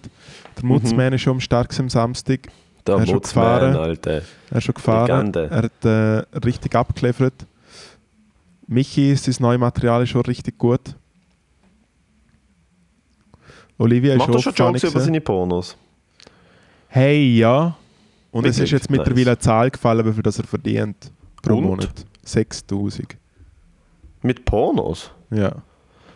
[0.56, 2.48] Der Mutzmann ist schon am gewesen am Samstag.
[2.86, 3.76] Der Er ist schon Mutzmann, gefahren.
[3.76, 4.22] Alter.
[4.50, 5.06] Er ist schon gefahren.
[5.32, 5.48] Legende.
[5.50, 7.34] Er hat äh, richtig abgeliefert.
[8.66, 10.80] Michi, sein neues Material ist schon richtig gut.
[13.78, 15.76] Olivia ist Macht er auch schon Jokes über seine Pornos?
[16.88, 17.76] Hey, ja.
[18.30, 21.12] Und es ist jetzt mittlerweile eine Zahl gefallen, wie viel das er verdient
[21.42, 21.64] pro Und?
[21.64, 22.06] Monat.
[22.22, 23.16] 6000.
[24.22, 25.10] Mit Pornos?
[25.30, 25.62] Ja.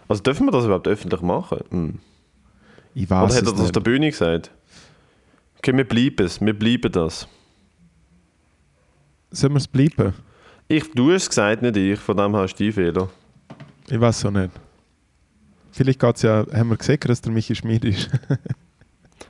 [0.09, 1.59] Also dürfen wir das überhaupt öffentlich machen?
[1.71, 1.99] Hm.
[2.95, 4.51] Ich Oder weiß hat er es das auf der Bühne gesagt?
[5.59, 7.27] Okay, wir bleiben es, wir bleiben das.
[9.31, 10.13] Sollen wir es bleiben?
[10.69, 13.09] Ich, du hast es gesagt, nicht ich, von dem hast du die Fehler.
[13.89, 14.51] Ich weiß auch nicht.
[15.73, 18.11] Vielleicht geht es ja, haben wir gesehen, dass der Michi Schmid ist.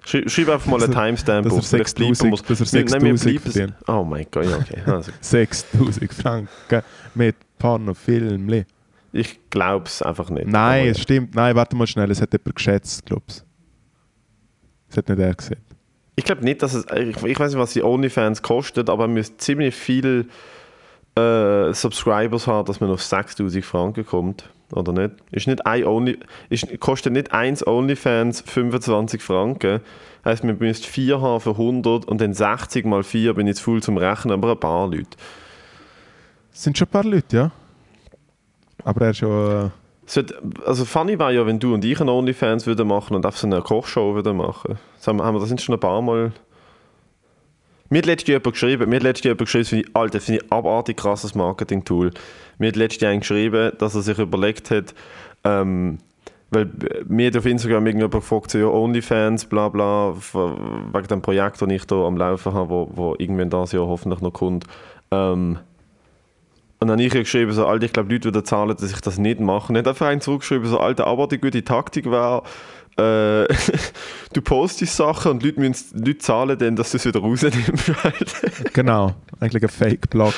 [0.07, 1.67] Schreib, schreib einfach mal einen Timestamp auf.
[1.67, 2.43] vielleicht 6000 wir's.
[2.43, 3.53] dass er Wir- nein, wir 6000 bleiben es.
[3.55, 3.75] verdient.
[3.89, 4.83] Oh mein Gott, ja, okay.
[4.91, 6.83] Also, 6000 Franken
[7.15, 8.65] mit Pornofilmli.
[9.13, 10.47] ich glaube es einfach nicht.
[10.47, 11.35] Nein, Aber es stimmt.
[11.35, 12.11] Nein, warte mal schnell.
[12.11, 13.43] Es hat jemand geschätzt, glaube ich.
[14.91, 15.61] Es hat nicht er gesehen.
[16.17, 16.85] Ich glaube nicht, dass es.
[16.95, 20.29] Ich, ich weiß nicht, was die OnlyFans kostet, aber man müsste ziemlich viel
[21.17, 24.49] äh, Subscribers haben, dass man auf 6000 Franken kommt.
[24.73, 25.15] Oder nicht?
[25.31, 29.81] Ist nicht ein Only, ist, kostet nicht eins OnlyFans 25 Franken.
[30.25, 33.65] Heißt, man müsste 4 haben für 100 und dann 60 mal 4 bin ich zu
[33.65, 35.17] voll zum Rechnen, aber ein paar Leute.
[36.53, 37.51] Es sind schon ein paar Leute, ja.
[38.85, 39.67] Aber er ist schon.
[39.67, 39.71] Äh,
[40.07, 40.35] Es wird,
[40.67, 43.47] also funny wäre ja, wenn du und ich einen OnlyFans würden machen und einfach so
[43.47, 44.79] eine Kochshow würden machen.
[44.97, 46.33] Das haben wir das sind schon ein paar Mal.
[47.91, 49.97] Mir hat letztes Jahr jemand geschrieben, mir hat letztes Jahr jemand geschrieben, das finde ich,
[49.97, 52.13] Alter, finde ich abartig krasses Marketing-Tool.
[52.59, 54.95] Mir hat letztes Jahr einen geschrieben, dass er sich überlegt hat,
[55.45, 55.99] ähm,
[56.51, 56.71] weil
[57.07, 61.85] mir auf Instagram irgendjemand gefragt, so, ja, OnlyFans, bla bla, wegen dem Projekt, das ich
[61.85, 64.65] da am Laufen habe, wo, wo irgendwann das Jahr hoffentlich noch kommt.
[65.11, 65.59] Ähm,
[66.81, 69.01] und dann habe ich ihr geschrieben, so, Alter, ich glaube, Leute würden zahlen, dass ich
[69.01, 69.71] das nicht mache.
[69.71, 72.43] Und er hat einfach einen zurückgeschrieben, so, Alter, aber die gute Taktik wäre,
[72.97, 73.47] äh,
[74.33, 77.61] du postest Sachen und Leute, müssen, Leute zahlen dann, dass du es wieder rausnimmst.
[78.73, 79.15] Genau.
[79.41, 80.35] Eigentlich ein Fake-Blog.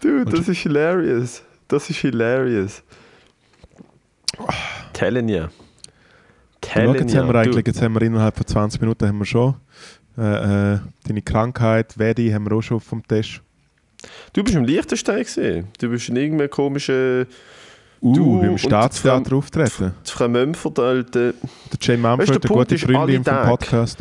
[0.00, 1.42] Dude, das ist hilarious.
[1.68, 2.82] Das ist hilarious.
[4.92, 5.42] Telling you.
[5.42, 5.50] Schau,
[6.60, 9.54] Telling jetzt haben wir eigentlich, jetzt haben wir innerhalb von 20 Minuten haben wir schon
[10.16, 13.40] äh, äh, deine Krankheit, Vedi, haben wir auch schon vom Test.
[14.32, 15.68] Du bist im Liechtenstein gesehen.
[15.78, 17.26] Du bist in irgendeinem komischen
[18.04, 19.94] Uh, Du beim Staatstheater auftreten.
[20.02, 23.98] Das Frau Mumford, Alter, Der Jane Mumford, der gute Freundin vom Podcast.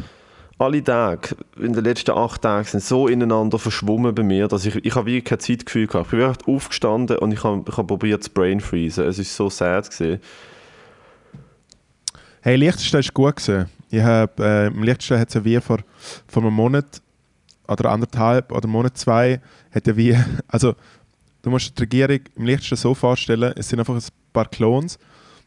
[0.58, 4.76] alle Tage in den letzten acht Tagen sind so ineinander verschwommen bei mir, dass ich,
[4.84, 6.08] ich habe wirklich kein Zeitgefühl gehabt.
[6.08, 9.06] Ich bin wirklich aufgestanden und ich habe, ich habe probiert zu brain freezen.
[9.06, 10.20] Es ist so sad gewesen.
[12.42, 13.70] Hey, Liechtenstein ist gut gewesen.
[13.90, 15.78] Ich hab, äh, Im Liechtenstein hat es ja wie vor,
[16.28, 17.02] vor einem Monat
[17.70, 19.40] oder anderthalb oder Monat zwei,
[19.74, 20.18] hat ja wie,
[20.50, 20.76] also
[21.44, 24.04] du musst die Regierung im Liechtenstein so vorstellen, es sind einfach ein
[24.34, 24.98] paar Clones,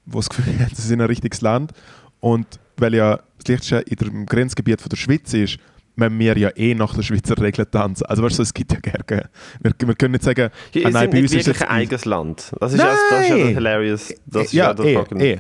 [0.05, 1.73] die das Gefühl haben, sie sind ein richtiges Land
[2.21, 5.59] und weil ja das Liechtenstein in im Grenzgebiet von der Schweiz ist,
[5.97, 8.05] müssen wir ja eh nach der Schweizer Regel tanzen.
[8.07, 9.31] Also weißt du, es gibt ja gerne.
[9.61, 12.53] Wir, wir können nicht sagen, Hier ah, nein, bei uns ist jetzt ein eigenes Land.
[12.61, 13.55] Das ist, ja, das ist ja Nein!
[13.55, 14.15] hilarious.
[14.27, 15.39] Das ist ja, der eh, eh.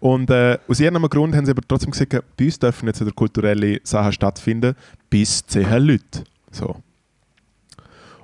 [0.00, 3.12] Und äh, aus irgendeinem Grund haben sie aber trotzdem gesagt, bei uns dürfen jetzt wieder
[3.12, 4.74] kulturelle Sachen stattfinden,
[5.10, 6.24] bis 10 Leute.
[6.50, 6.76] So.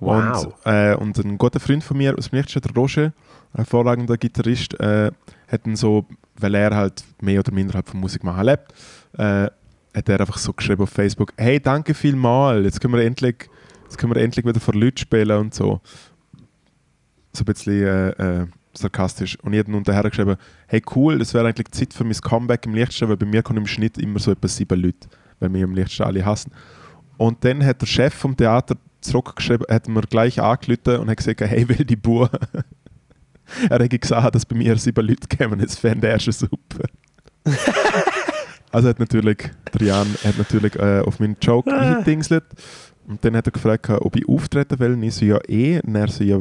[0.05, 0.45] Wow.
[0.45, 3.12] Und, äh, und ein guter Freund von mir aus dem Lichtstedt, der Roger, ein
[3.57, 5.11] hervorragender Gitarrist, äh,
[5.49, 8.73] hat dann so, weil er halt mehr oder minder halt von Musik machen lebt,
[9.14, 9.49] äh,
[9.95, 13.49] hat er einfach so geschrieben auf Facebook, hey, danke vielmals, jetzt können wir endlich,
[13.85, 15.81] jetzt können wir endlich wieder vor Leuten spielen und so.
[17.33, 19.38] So ein bisschen äh, äh, sarkastisch.
[19.40, 20.37] Und ich habe dann unterher geschrieben,
[20.69, 23.59] hey cool, das wäre eigentlich Zeit für mein Comeback im Lichtstein, weil bei mir kommen
[23.59, 25.09] im Schnitt immer so etwa sieben Leute,
[25.40, 26.53] weil wir im Lichtstein alle hassen.
[27.17, 31.40] Und dann hat der Chef vom Theater zurückgeschrieben, hat mir gleich angerufen und hat gesagt,
[31.40, 32.31] hey, will die Bur.
[33.69, 36.85] er hat gesagt, dass bei mir sieben Leute kommen, das fände er schon super.
[38.73, 42.45] also hat natürlich, der Jan hat natürlich äh, auf meinen Joke eingedingselt
[43.07, 44.93] und dann hat er gefragt, ob ich auftreten will.
[44.95, 45.81] Und ich so, ja eh.
[45.81, 46.40] Und er so, ja,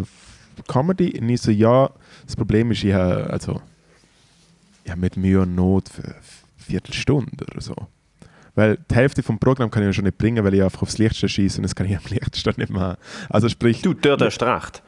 [0.67, 1.19] Comedy?
[1.19, 1.89] Und ich so, ja,
[2.25, 3.61] das Problem ist, ich habe, also,
[4.83, 6.15] ich habe mit Mühe und Not für eine
[6.57, 7.75] Viertelstunde oder so.
[8.55, 10.97] Weil die Hälfte vom Programm kann ich ja schon nicht bringen, weil ich einfach aufs
[10.99, 12.97] Lichtstein schieße und das kann ich am Lichtstein nicht machen.
[13.29, 14.83] Also sprich, Du, dort hast du recht.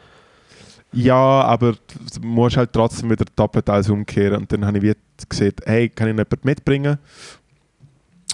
[0.93, 4.41] ja, aber du musst halt trotzdem wieder doppelt alles umkehren.
[4.41, 4.95] Und dann habe ich wieder
[5.27, 6.97] gesehen, hey, kann ich noch jemanden mitbringen?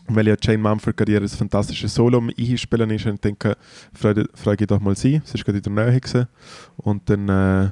[0.08, 3.56] Und Weil ja Jane Mumford gerade ihr fantastisches Solo am einspielen ist und ich denke,
[3.94, 5.22] frage, frage ich doch mal sie.
[5.24, 6.28] Sie ist gerade in der Nähe gewesen.
[6.78, 7.70] Und dann äh,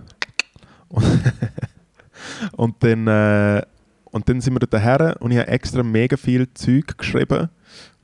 [0.88, 1.06] und,
[2.54, 3.62] und dann äh,
[4.12, 7.50] und dann sind wir dort her und ich habe extra mega viel Zeug geschrieben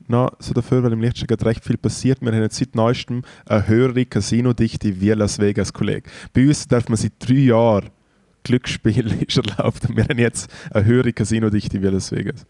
[0.07, 2.21] noch so dafür, weil im Lichtstein gerade recht viel passiert.
[2.21, 6.07] Wir haben jetzt seit neuestem eine höhere Casino-Dichte wie Las Vegas, Kollege.
[6.31, 7.89] Bei uns darf man seit drei Jahren
[8.43, 12.45] Glücksspiel ist erlaubt und wir haben jetzt eine höhere Casino-Dichte wie Las Vegas.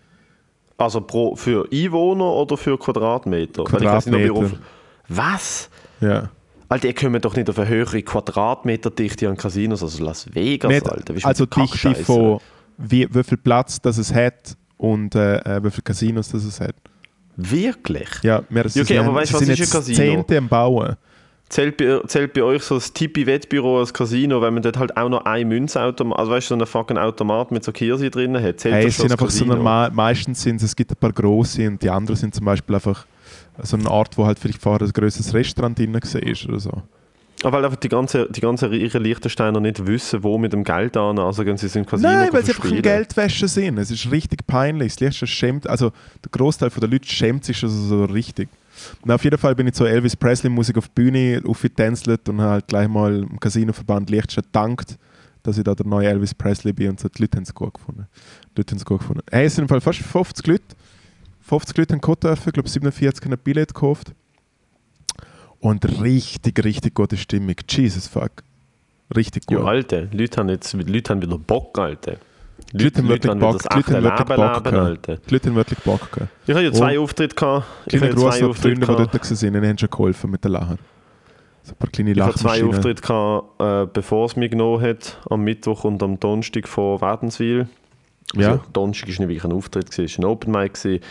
[0.78, 3.64] Also pro, für Einwohner oder für Quadratmeter?
[3.64, 3.72] Weiss
[4.08, 4.34] nicht, Quadratmeter.
[4.34, 4.52] auf-
[5.08, 5.70] Was?
[6.02, 6.30] Ja.
[6.68, 10.90] Alter, ihr kommt doch nicht auf eine höhere Quadratmeterdichte an Casinos als Las Vegas, Nicht,
[10.90, 11.14] Alter.
[11.24, 12.40] Also Dichte von
[12.78, 16.60] wie, wie viel Platz das es hat und äh, äh, wie viele Casinos das es
[16.60, 16.76] hat.
[17.38, 18.10] Wirklich?
[18.24, 19.98] Ja, wir Ja, okay, aber weißt was sind ist ein jetzt Casino?
[19.98, 20.96] Zehnte am Bauen.
[21.48, 25.10] Zählt bei, zählt bei euch so das Tippi-Wettbüro als Casino, wenn man dort halt auch
[25.10, 28.60] noch ein Münzautomat, also weißt du, so einen fucking Automat mit so Kirsi drin hat?
[28.60, 29.56] Zählt Hey, es sind einfach so Casino?
[29.56, 33.06] normal, meistens sind es, gibt ein paar große und die anderen sind zum Beispiel einfach
[33.62, 36.02] so eine Art, wo halt vielleicht vorher ein größeres Restaurant drin war
[36.50, 36.82] oder so.
[37.46, 40.98] Ah, weil einfach die ganzen die ganze reichen Liechtensteiner nicht wissen, wo mit dem Geld
[40.98, 42.82] an, also gehen sie ins Casino Nein, weil sie einfach ein verspielen.
[42.82, 43.78] Geldwäsche sind.
[43.78, 44.94] Es ist richtig peinlich.
[44.94, 45.92] Das Liebste schämt, also
[46.24, 48.50] der Großteil der Leute schämt sich schon so, so richtig.
[49.04, 52.42] Und auf jeden Fall bin ich zu Elvis Presley Musik auf die Bühne aufgetänzelt und
[52.42, 54.98] habe halt gleich mal im Casinoverband Lichtstein gedankt,
[55.44, 57.10] dass ich da der neue Elvis Presley bin und so.
[57.10, 58.08] Die Leute haben es gut gefunden.
[58.56, 59.22] Die Leute haben es gut gefunden.
[59.32, 60.64] Hey, es sind im Fall fast 50 Leute.
[61.42, 64.16] 50 Leute haben gekommen dürfen, ich glaube 47 haben ein Billett gekauft.
[65.66, 67.56] Und richtig, richtig gute Stimmung.
[67.68, 68.44] Jesus fuck.
[69.16, 69.58] Richtig gut.
[69.58, 72.18] Ja, Alter, Leute haben, jetzt, Leute haben wieder Bock, Alter.
[72.72, 74.74] Leute haben wirklich Bock, Leute haben wirklich Bock.
[74.74, 75.18] Alter.
[75.28, 76.10] Leute haben wirklich Bock.
[76.46, 77.66] Ich habe ja zwei Auftritte gehabt.
[77.88, 80.30] Ich ja Gruß zwei an die Freunde, Auftritte die dort waren, die haben schon geholfen
[80.30, 80.78] mit den Lachen.
[81.64, 82.64] So ein paar kleine Ich habe zwei.
[82.64, 87.68] Auftritte gehabt, äh, bevor es mich genommen hat, am Mittwoch und am Donnerstag von Wädenswil.
[88.36, 88.52] Ja.
[88.52, 91.02] Also, Donnerstag war nicht wirklich ein Auftritt, es war ein Open Mic.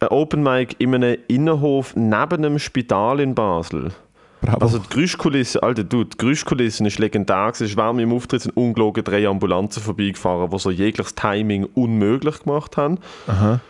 [0.00, 3.92] Ein Open Mic in einem Innenhof neben einem Spital in Basel.
[4.40, 4.58] Bravo.
[4.60, 7.50] Also die Geräuschkulisse, Alter, du, die Geräuschkulisse ist legendär.
[7.52, 12.40] Es ist während meinem Auftritt sind ungelogen drei Ambulanzen vorbeigefahren, die so jegliches Timing unmöglich
[12.42, 12.98] gemacht haben.
[13.26, 13.60] Aha.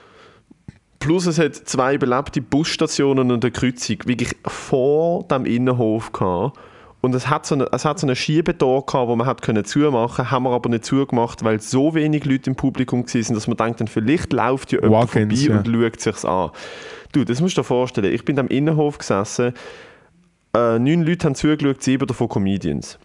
[1.01, 6.59] Plus es hat zwei belebte Busstationen und eine Kreuzung wirklich vor dem Innenhof gehabt.
[7.03, 9.65] Und es hat so eine, es hat so eine Schiebetor gehabt, wo man hat können
[9.65, 13.57] zumachen, haben wir aber nicht zugemacht, weil so wenig Leute im Publikum waren, dass man
[13.57, 15.59] denkt, dann vielleicht läuft ja jemand vorbei ja.
[15.59, 16.51] und schaut sich's an.
[17.13, 18.13] Du, das musst du dir vorstellen.
[18.13, 19.55] Ich bin am Innenhof gesessen,
[20.55, 22.99] äh, neun Leute haben zugeschaut, sieben davon Comedians.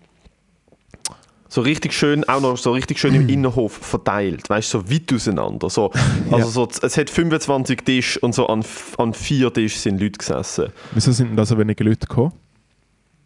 [1.47, 5.13] So richtig schön, auch noch so richtig schön im Innenhof verteilt, weißt du, so weit
[5.13, 5.69] auseinander.
[5.69, 5.91] So,
[6.31, 6.43] also Ja.
[6.43, 8.65] so, es hat 25 Tische und so an,
[8.97, 10.67] an vier Tischen sind Leute gesessen.
[10.93, 12.34] Wieso sind denn da so wenige Leute gekommen?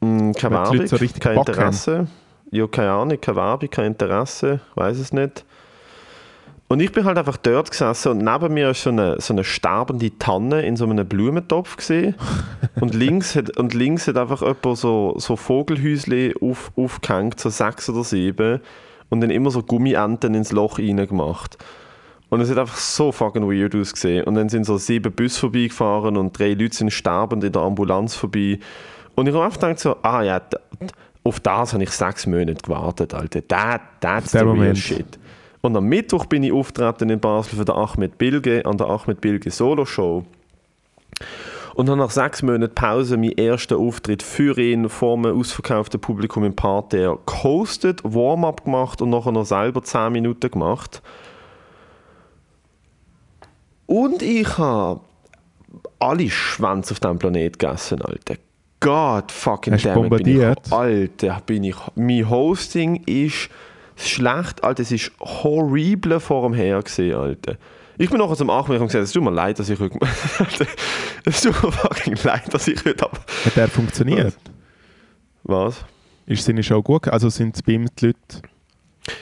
[0.02, 2.08] Mm, keine Werbung, so kein Bock Interesse.
[2.52, 5.46] Ja, keine Ahnung, keine Werbung, kein Interesse, weiß es nicht.
[6.72, 9.44] Und ich bin halt einfach dort gesessen und neben mir ist so eine, so eine
[9.44, 12.14] sterbende Tanne in so einem Blumentopf gesehen.
[12.80, 17.90] und, links hat, und links hat einfach jemand so, so Vogelhäusle auf, aufgehängt, so sechs
[17.90, 18.62] oder sieben.
[19.10, 21.58] Und dann immer so Gummienten ins Loch reingemacht.
[22.30, 24.26] Und es hat einfach so fucking weird ausgesehen.
[24.26, 28.14] Und dann sind so sieben Busse vorbeigefahren und drei Leute sind sterbend in der Ambulanz
[28.14, 28.60] vorbei.
[29.20, 30.42] Und ich habe einfach gedacht so, ah ja,
[31.26, 33.46] auf das habe ich sechs Monate gewartet, Alter.
[33.50, 35.20] That, that's the real shit.
[35.60, 39.20] Und am Mittwoch bin ich auftreten in Basel für den Ahmed Bilge, an der Ahmed
[39.20, 40.24] Bilge Solo Show.
[41.76, 46.46] Und habe nach sechs Monaten Pause meinen ersten Auftritt für ihn vor einem ausverkauften Publikum
[46.46, 51.02] im Parterre gehostet, Warm-up gemacht und nachher noch selber 10 Minuten gemacht.
[53.86, 55.02] Und ich habe
[56.00, 58.36] alle Schwänze auf diesem Planet gegessen, Alter.
[58.80, 60.72] God fucking Hast damn it, bin ich, bombardiert?
[60.72, 61.76] Alter, bin ich...
[61.96, 63.50] Mein Hosting ist
[63.96, 64.82] schlecht, Alter.
[64.82, 67.56] Es ist horrible vor dem Her gesehen, Alter.
[67.98, 70.00] Ich bin nachher zum Achmeln und gesagt, es tut mir leid, dass ich heute...
[71.26, 73.04] Es tut mir fucking leid, dass ich heute...
[73.04, 74.38] ab- Hat der funktioniert?
[75.44, 75.84] Was?
[76.26, 77.08] Ist seine Show gut?
[77.10, 78.18] Also sind bei ihm die Leute...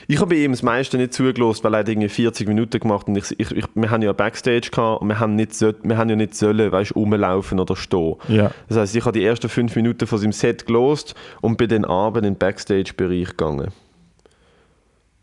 [0.06, 3.08] Ich habe bei ihm das meiste nicht zugelassen, weil er hat irgendwie 40 Minuten gemacht
[3.08, 5.96] und ich, ich, ich, wir haben ja Backstage gehabt und wir haben, nicht, so- wir
[5.96, 8.14] haben ja nicht sollen, weißt, rumlaufen oder stehen.
[8.28, 8.50] Ja.
[8.68, 11.84] Das heißt, ich habe die ersten fünf Minuten von seinem Set gelost und bin dann
[11.84, 13.68] abend in den Backstage-Bereich gegangen.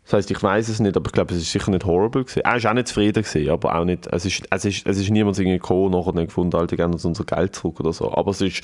[0.04, 2.42] Das heißt, ich weiß es nicht, aber ich glaube, es ist sicher nicht horrible gewesen.
[2.44, 4.06] Er ist auch nicht zufrieden gewesen, aber auch nicht.
[4.06, 6.92] Es ist, es ist, es ist niemand irgendwie gekommen nachher und hat gefunden, Alter, gerne
[6.94, 8.12] uns unser Geld zurück oder so.
[8.12, 8.62] Aber es ist.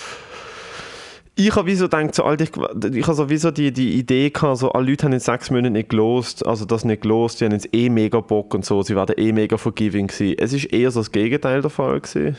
[1.35, 4.71] Ich habe wieso gedacht, so, Alter, ich, ich habe sowieso die, die Idee gehabt, so,
[4.73, 7.75] alle Leute haben in sechs Monaten nicht gelost, also das nicht gelost, die haben jetzt
[7.75, 10.37] eh mega Bock und so, sie werden eh mega forgiving gewesen.
[10.39, 12.37] Es ist eher so das Gegenteil der Fall gewesen.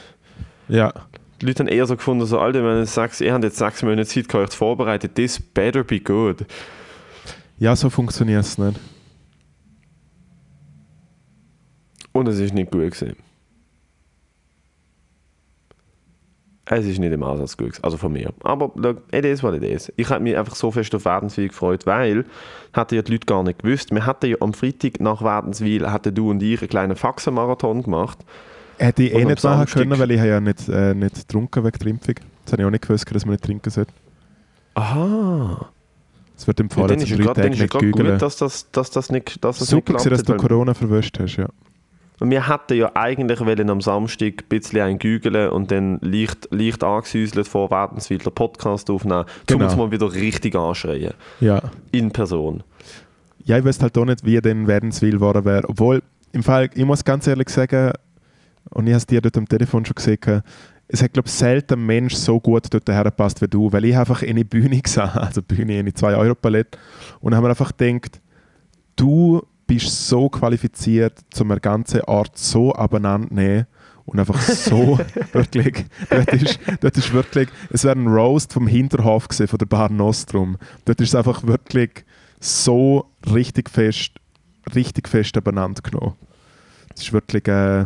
[0.68, 0.94] Ja.
[1.42, 3.82] Die Leute haben eher so gefunden, so, Alter, wenn ihr, sechs, ihr habt jetzt sechs
[3.82, 6.46] Monate Zeit, gehabt, euch zu vorbereiten, this better be good.
[7.58, 8.80] Ja, so funktioniert es nicht.
[12.12, 13.16] Und es ist nicht gut gewesen.
[16.66, 18.32] Es ist nicht im Ansatz gut also von mir.
[18.44, 19.92] Aber look, it is what it is.
[19.98, 22.26] Ich habe mich einfach so fest auf Wädenswil gefreut, weil,
[22.72, 26.16] hatten ja die Leute gar nicht gewusst, wir hatten ja am Freitag nach Wädenswil, hatten
[26.16, 28.20] du und ich einen kleinen Faxenmarathon gemacht.
[28.78, 31.80] Hätte ich eh nicht machen können, weil ich habe ja nicht, äh, nicht getrunken wegen
[31.80, 32.16] der Impfung.
[32.46, 33.94] Das habe ich auch nicht gewusst, dass man nicht trinken sollte.
[34.76, 35.70] Aha.
[36.36, 39.44] Es wird empfohlen, ja, dann ist es nicht gerade gut, dass das, dass das nicht,
[39.44, 41.48] dass das Super, nicht dass du Corona verwischt hast, ja.
[42.20, 46.48] Und wir hätten ja eigentlich wollen am Samstag ein bisschen ein Gügeln und dann leicht,
[46.52, 49.66] leicht angesäuselt vor Wädenswil den Podcast aufnehmen, um Genau.
[49.66, 51.14] uns mal wieder richtig anschreien.
[51.40, 51.62] Ja.
[51.92, 52.64] In Person.
[53.46, 55.68] Ja, ich weiß halt auch nicht, wie denn Wädenswil geworden wäre.
[55.68, 57.92] Obwohl, im Fall, ich muss ganz ehrlich sagen,
[58.70, 60.42] und ich habe es dir dort am Telefon schon gesehen,
[60.88, 63.98] es hat, glaube ich, selten ein Mensch so gut dort hergepasst wie du, weil ich
[63.98, 66.78] einfach in die Bühne gesehen also Bühne in die 2 Euro Palette
[67.20, 68.22] und habe mir einfach gedacht,
[68.96, 73.68] du bist so qualifiziert, um eine ganze Art so abeinander zu nehmen
[74.06, 75.00] und einfach so
[75.32, 79.66] wirklich, dort ist, dort ist wirklich, es wäre ein Roast vom Hinterhof gewesen, von der
[79.66, 80.58] Bar Nostrum.
[80.86, 82.04] Dort ist es einfach wirklich
[82.40, 84.12] so richtig fest,
[84.76, 86.16] richtig fest abeinander genommen.
[86.96, 87.86] Es ist wirklich, äh,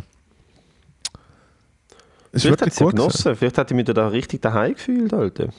[2.32, 3.12] es ist Vielleicht hat wirklich sie ja gut gewesen.
[3.14, 3.36] genossen.
[3.36, 5.50] Vielleicht hätte ich mich da richtig daheim gefühlt, Alter.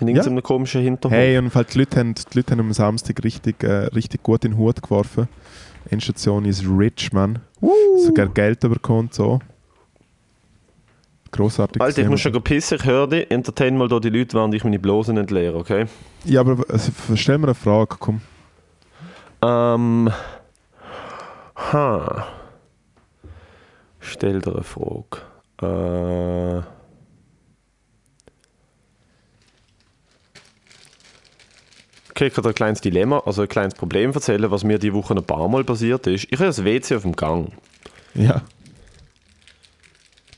[0.00, 1.16] In irgendeinem komischen Hinterhof.
[1.16, 4.44] Hey, und halt die, Leute haben, die Leute haben am Samstag richtig, äh, richtig gut
[4.44, 5.28] in den Hut geworfen.
[5.90, 7.40] Endstation ist rich, man.
[8.04, 9.40] Sogar Geld bekommt, so.
[11.30, 11.80] Grossartig.
[11.80, 12.10] Alter, ich gesehen.
[12.10, 13.30] muss schon pissen, ich höre dich.
[13.30, 15.86] Entertain mal da die Leute, während ich meine Blosen entleere, okay?
[16.24, 18.20] Ja, aber also, stell mir eine Frage, komm.
[19.42, 20.10] Ähm.
[21.56, 22.26] Ha.
[24.00, 25.22] Stell dir eine Frage.
[25.62, 26.81] Äh.
[32.14, 34.92] Okay, ich kann dir ein kleines Dilemma, also ein kleines Problem erzählen, was mir die
[34.92, 36.24] Woche ein paar Mal passiert ist.
[36.30, 37.52] Ich habe das WC auf dem Gang.
[38.14, 38.42] Ja.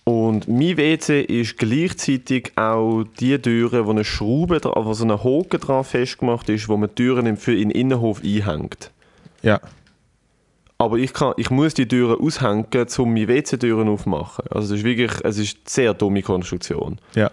[0.04, 5.60] Und mein WC ist gleichzeitig auch die Türe, wo eine Schraube, wo so eine Haken
[5.60, 8.90] dran festgemacht ist, wo man die Türen im- für in den Innenhof einhängt.
[9.42, 9.60] Ja.
[10.76, 12.66] Aber ich, kann, ich muss die Türen aushängen,
[12.98, 14.44] um meine WC-Türen aufzumachen.
[14.50, 16.98] Also es ist wirklich es ist eine sehr dumme Konstruktion.
[17.14, 17.30] Ja.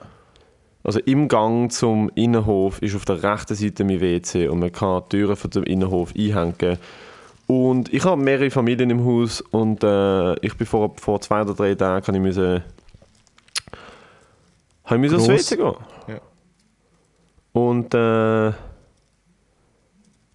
[0.83, 5.03] Also im Gang zum Innenhof ist auf der rechten Seite mein WC und man kann
[5.05, 6.77] die Türen von dem Innenhof einhängen.
[7.47, 11.53] Und ich habe mehrere Familien im Haus und äh, ich bin vor, vor zwei oder
[11.53, 12.63] drei Tagen kann ich müssen,
[14.85, 15.27] habe ich müssen Gross.
[15.27, 15.75] WC gehen.
[16.07, 16.21] Ja.
[17.53, 18.53] Und äh,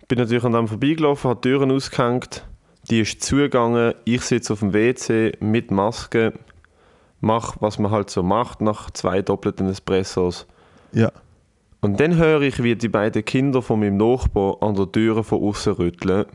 [0.09, 2.45] bin natürlich an dem vorbeigelaufen, habe die Türen ausgehängt,
[2.91, 6.35] die ist zugegangen, ich sitze auf dem WC mit Maske,
[7.21, 10.47] mache, was man halt so macht nach zwei doppelten Espressos.
[10.93, 11.11] Ja.
[11.81, 15.43] Und dann höre ich, wie die beiden Kinder von meinem Nachbar an der Tür von
[15.43, 16.27] außen rütteln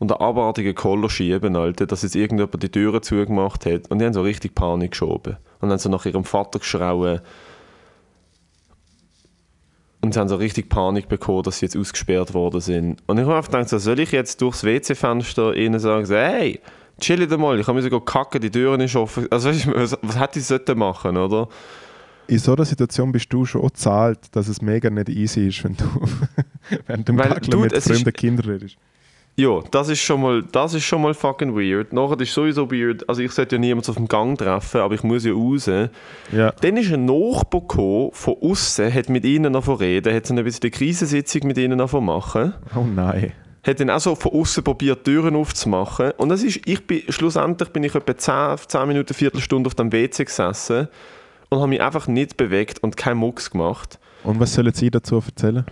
[0.00, 3.90] und einen abartigen Koller schieben, Alter, dass jetzt irgendjemand die Türe zugemacht hat.
[3.90, 5.36] Und die haben so richtig Panik geschoben.
[5.60, 7.20] Und haben so nach ihrem Vater geschrauen.
[10.00, 13.02] Und sie haben so richtig Panik bekommen, dass sie jetzt ausgesperrt worden sind.
[13.06, 16.60] Und ich habe einfach gedacht, so, soll ich jetzt durchs WC-Fenster ihnen sagen, hey,
[17.00, 19.26] chill da mal, ich sogar kacken, die Türen ist offen.
[19.30, 21.48] Also weißt du, was, was hätte ich machen, oder?
[22.26, 25.76] In so einer Situation bist du schon zahlt, dass es mega nicht easy ist, wenn
[25.76, 25.84] du
[26.86, 28.76] während dem Weil, dude, mit fremden Kindern redest.
[29.36, 31.92] Ja, das ist schon mal, das ist schon mal fucking weird.
[31.92, 35.02] Nachher ist sowieso weird, also ich sollte ja niemanden auf dem Gang treffen, aber ich
[35.02, 35.66] muss ja raus.
[35.66, 36.52] Ja.
[36.60, 40.44] Dann ist ein Nachbar gekommen, von außen, hat mit ihnen noch reden, hat so ein
[40.44, 42.54] bisschen eine Krisensitzung mit ihnen noch machen.
[42.76, 43.32] Oh nein.
[43.62, 46.12] Hat dann auch so von außen probiert, Türen aufzumachen.
[46.12, 49.92] Und das ist, ich bin, schlussendlich bin ich etwa 10, 10 Minuten, Viertelstunde auf dem
[49.92, 50.88] WC gesessen
[51.50, 53.98] und habe mich einfach nicht bewegt und keinen Mucks gemacht.
[54.24, 55.64] Und was sollen Sie dazu erzählen?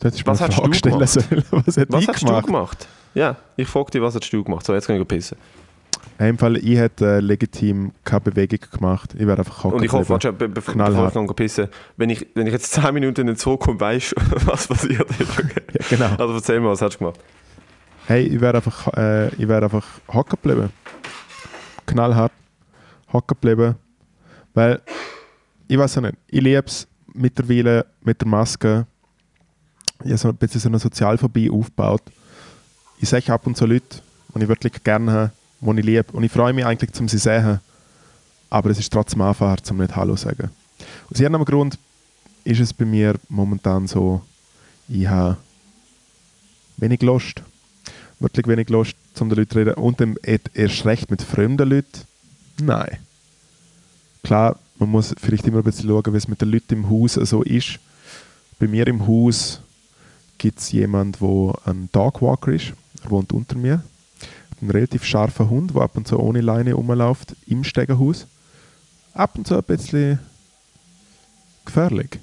[0.00, 0.84] Du Was hast du gemacht?
[0.84, 1.00] sollen.
[1.00, 2.42] Was hat Was hast gemacht?
[2.44, 2.88] du gemacht?
[3.14, 4.64] Ja, ich frage dich, was hast du gemacht?
[4.64, 5.36] So, jetzt kann ich pissen.
[6.20, 9.14] Dem Fall, ich hätte äh, legitim keine Bewegung gemacht.
[9.14, 12.26] Ich wäre einfach hocken Und ich hoffe, warte, be be bevor ich pissen, wenn ich,
[12.34, 15.28] wenn ich jetzt 10 Minuten nicht zurückkomme, weißt du, was passiert ist.
[15.38, 16.06] Ja, genau.
[16.16, 17.20] Also erzähl mal, was hast du gemacht?
[18.06, 20.70] Hey, ich wäre einfach, äh, ich wär einfach hocken geblieben.
[21.86, 22.32] Knallhart
[23.12, 23.76] hocken geblieben.
[24.54, 24.80] Weil,
[25.68, 28.86] ich weiß auch nicht, ich liebe es mittlerweile mit der Maske.
[30.02, 32.02] Ich habe so ein bisschen so eine Sozialphobie aufgebaut.
[32.98, 34.00] Ich sehe ab und zu Leute,
[34.34, 36.12] die ich wirklich gerne habe, die ich liebe.
[36.12, 37.60] Und ich freue mich eigentlich, zum sie sehen.
[38.50, 40.50] Aber es ist trotzdem einfach, zum nicht Hallo zu sagen.
[41.10, 41.78] Aus irgendeinem Grund
[42.44, 44.22] ist es bei mir momentan so,
[44.88, 45.36] ich habe
[46.78, 47.42] wenig Lust
[48.20, 49.74] wirklich wenig Lust, um den Leuten zu reden.
[49.74, 52.00] Und dann erst recht mit fremden Leuten.
[52.60, 52.98] Nein.
[54.22, 57.14] Klar, man muss vielleicht immer ein bisschen schauen, wie es mit den Leuten im Haus
[57.14, 57.78] so ist.
[58.58, 59.60] Bei mir im Haus
[60.38, 62.72] gibt es jemanden, der ein Dogwalker ist.
[63.04, 63.82] Er wohnt unter mir.
[64.60, 68.26] Ein relativ scharfer Hund, der ab und zu ohne Leine rumläuft im Stegenhaus.
[69.14, 70.18] Ab und zu ein bisschen
[71.64, 72.18] gefährlich.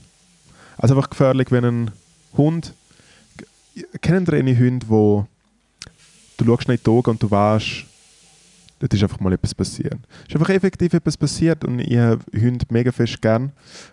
[0.78, 1.92] Also einfach gefährlich, wenn ein
[2.36, 2.74] Hund.
[4.02, 5.28] Kennen eine Hunde, wo
[6.38, 7.86] du schaust nicht die und du weißt,
[8.80, 9.98] dort ist einfach mal etwas passiert.
[10.24, 13.52] Es ist einfach effektiv etwas passiert und ich habe Hunde mega fest gern,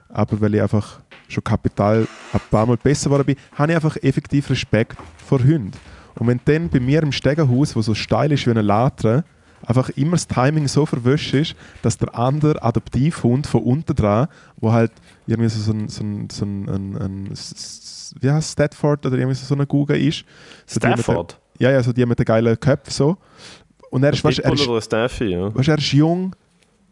[0.09, 3.97] aber weil ich einfach schon Kapital ein paar Mal besser geworden bin, habe ich einfach
[3.97, 5.73] effektiv Respekt vor Hunden.
[6.19, 9.25] Und wenn dann bei mir im Stegenhaus, wo so steil ist wie eine Latre,
[9.65, 14.73] einfach immer das Timing so verwischt ist, dass der andere Adoptivhund von unten dran, wo
[14.73, 14.93] halt
[15.27, 17.33] irgendwie so, so ein, so ein, so ein, ein, ein
[18.21, 20.25] wie heißt Stafford oder irgendwie so eine Google ist.
[20.67, 21.41] So Stafford?
[21.59, 23.17] ja, ja, so die mit den geilen Köpfen so.
[23.91, 25.55] Und er ist, weißt, er ist, Staffy, ja.
[25.55, 26.35] weißt, er ist jung,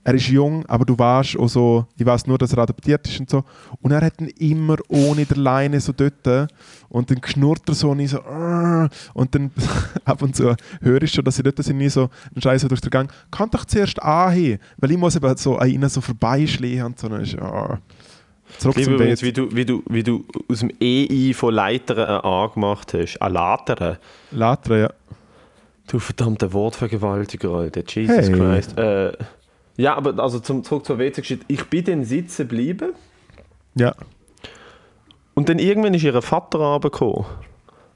[0.02, 3.20] er ist jung, aber du weißt auch so, ich weiß nur, dass er adoptiert ist
[3.20, 3.44] und so.
[3.82, 6.50] Und er hat ihn immer ohne der Leine so dort
[6.88, 8.18] und dann knurrt er so und ich so
[9.14, 9.50] und dann
[10.04, 12.80] ab und zu höre ich schon, dass sie dort sind, nie so ein Scheiß durch
[12.80, 13.12] den Gang.
[13.30, 17.08] Kann doch zuerst anheben, weil ich muss eben so an ihnen so vorbeischleichen und so.
[17.08, 17.36] Dann ist.
[18.58, 21.98] Zurück Ich zum übrigens, wie du, wie, du, wie du aus dem EI von Leitern
[21.98, 23.18] ein A gemacht hast.
[23.20, 23.96] Ein Lateren.
[24.32, 24.90] Latre, ja.
[25.86, 27.82] Du verdammter Wortvergewaltiger, Alter.
[27.86, 28.32] Jesus Hey.
[28.32, 28.78] Christ.
[28.78, 29.12] Äh,
[29.80, 31.44] ja, aber also zum, zurück zur WC-Geschichte.
[31.48, 32.92] Ich bin dann sitzen geblieben
[33.74, 33.94] Ja.
[35.34, 37.24] und dann irgendwann ist ihr Vater runtergekommen.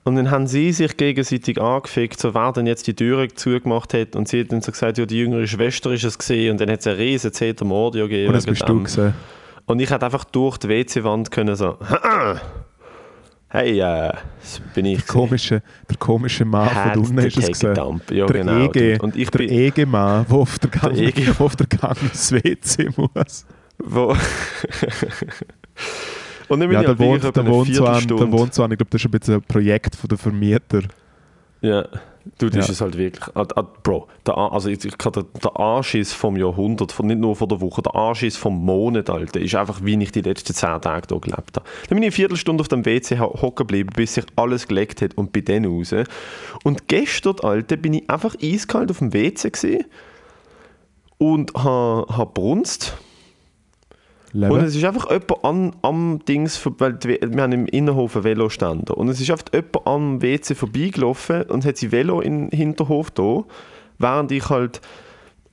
[0.06, 4.16] Und dann haben sie sich gegenseitig angefickt, so wer denn jetzt die Türe zugemacht hat.
[4.16, 6.50] Und sie hat dann so gesagt, ja, die jüngere Schwester ist es gesehen.
[6.52, 8.28] Und dann hat es einen riesen Zeter Mordio gegeben.
[8.28, 8.78] Und das bist dem.
[8.78, 9.14] du gesehen.
[9.64, 11.78] Und ich hätte einfach durch die WC-Wand können so,
[13.54, 15.04] hey, äh, das bin ich.
[15.04, 18.00] Der komische, der komische Mann von Hat unten den ist es gesehen.
[18.10, 18.70] Ja, der genau.
[18.72, 21.28] EG, Und ich der bin, EG-Mann, der auf der Gang, Der EG.
[21.38, 23.46] wo auf der Gang ins WC muss.
[23.78, 24.16] wo
[26.48, 28.72] Und dann bin Ja, ich halt wohnt, der wohnt so an, der wohnt so an,
[28.72, 30.82] ich glaube, das ist ein bisschen ein Projekt von der Vermieter.
[31.62, 31.86] Ja,
[32.38, 32.60] du, das Ja.
[32.62, 33.24] ist es halt wirklich.
[33.34, 37.18] Ah, ah, Bro, der, also ich, ich kann der, der Anschiss vom Jahrhundert, von, nicht
[37.20, 40.54] nur von der Woche, der Anschiss vom Monat, Alter, ist einfach, wie ich die letzten
[40.54, 41.66] zehn Tage hier gelebt habe.
[41.88, 45.02] Dann bin ich eine Viertelstunde auf dem WC ho- hocken geblieben, bis sich alles gelegt
[45.02, 45.94] hat und bin dann raus.
[46.62, 49.84] Und gestern, Alter, bin ich einfach eiskalt auf dem WC gewesen
[51.18, 52.96] und habe ha brunst.
[54.34, 54.64] Und Leben.
[54.64, 58.96] es ist einfach jemand an, am Dings, weil wir haben im Innenhof einen Veloständer.
[58.96, 63.44] Und es ist einfach jemand am WC vorbeigelaufen und hat sein Velo den Hinterhof da,
[63.98, 64.80] während ich halt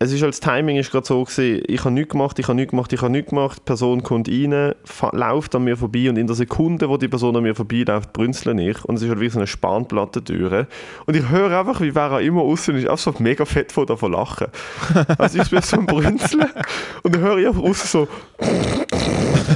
[0.02, 2.72] es ist das Timing ist gerade so gewesen, ich habe nichts gemacht, ich habe nichts
[2.72, 4.74] gemacht, ich habe nichts gemacht, die Person kommt rein,
[5.12, 8.60] läuft an mir vorbei und in der Sekunde, wo die Person an mir vorbeiläuft, brünzle
[8.60, 10.66] ich und es ist halt wie so eine Spanplattentüre
[11.06, 13.86] und ich höre einfach, wie wer auch immer außen ist, einfach so mega fett von
[13.86, 14.47] davon lachen.
[15.20, 16.49] Also ich bin so am Brünzeln
[17.04, 18.08] und dann höre ich einfach außen so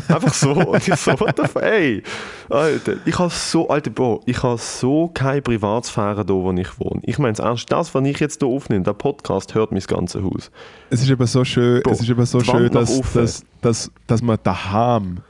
[0.14, 2.03] einfach so und ich so, what the fuck, ey,
[2.49, 7.01] Alter, ich habe so, Alter, Bro, ich habe so keine Privatsphäre da, wo ich wohne.
[7.03, 10.51] Ich meine ernst, das, was ich jetzt hier aufnehme, der Podcast hört mein ganzes Haus.
[10.89, 14.22] Es ist eben so schön, Bro, es ist eben so schön dass, dass, dass, dass
[14.22, 15.22] man daheim,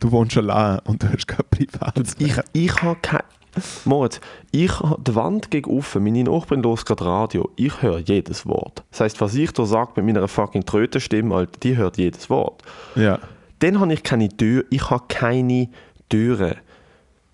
[0.00, 2.44] du wohnst allein und du hast keine Privatsphäre.
[2.52, 3.24] Ich, ich habe keine.
[3.84, 4.20] Moritz,
[4.52, 8.84] ich habe die Wand gegen offen, meine Nachbarin los gerade Radio, ich höre jedes Wort.
[8.90, 12.62] Das heisst, was ich da sage mit meiner fucking Trötenstimme, Alter, die hört jedes Wort.
[12.94, 13.18] Ja.
[13.60, 15.68] Dann habe ich keine Tür, ich habe keine
[16.08, 16.56] Türen.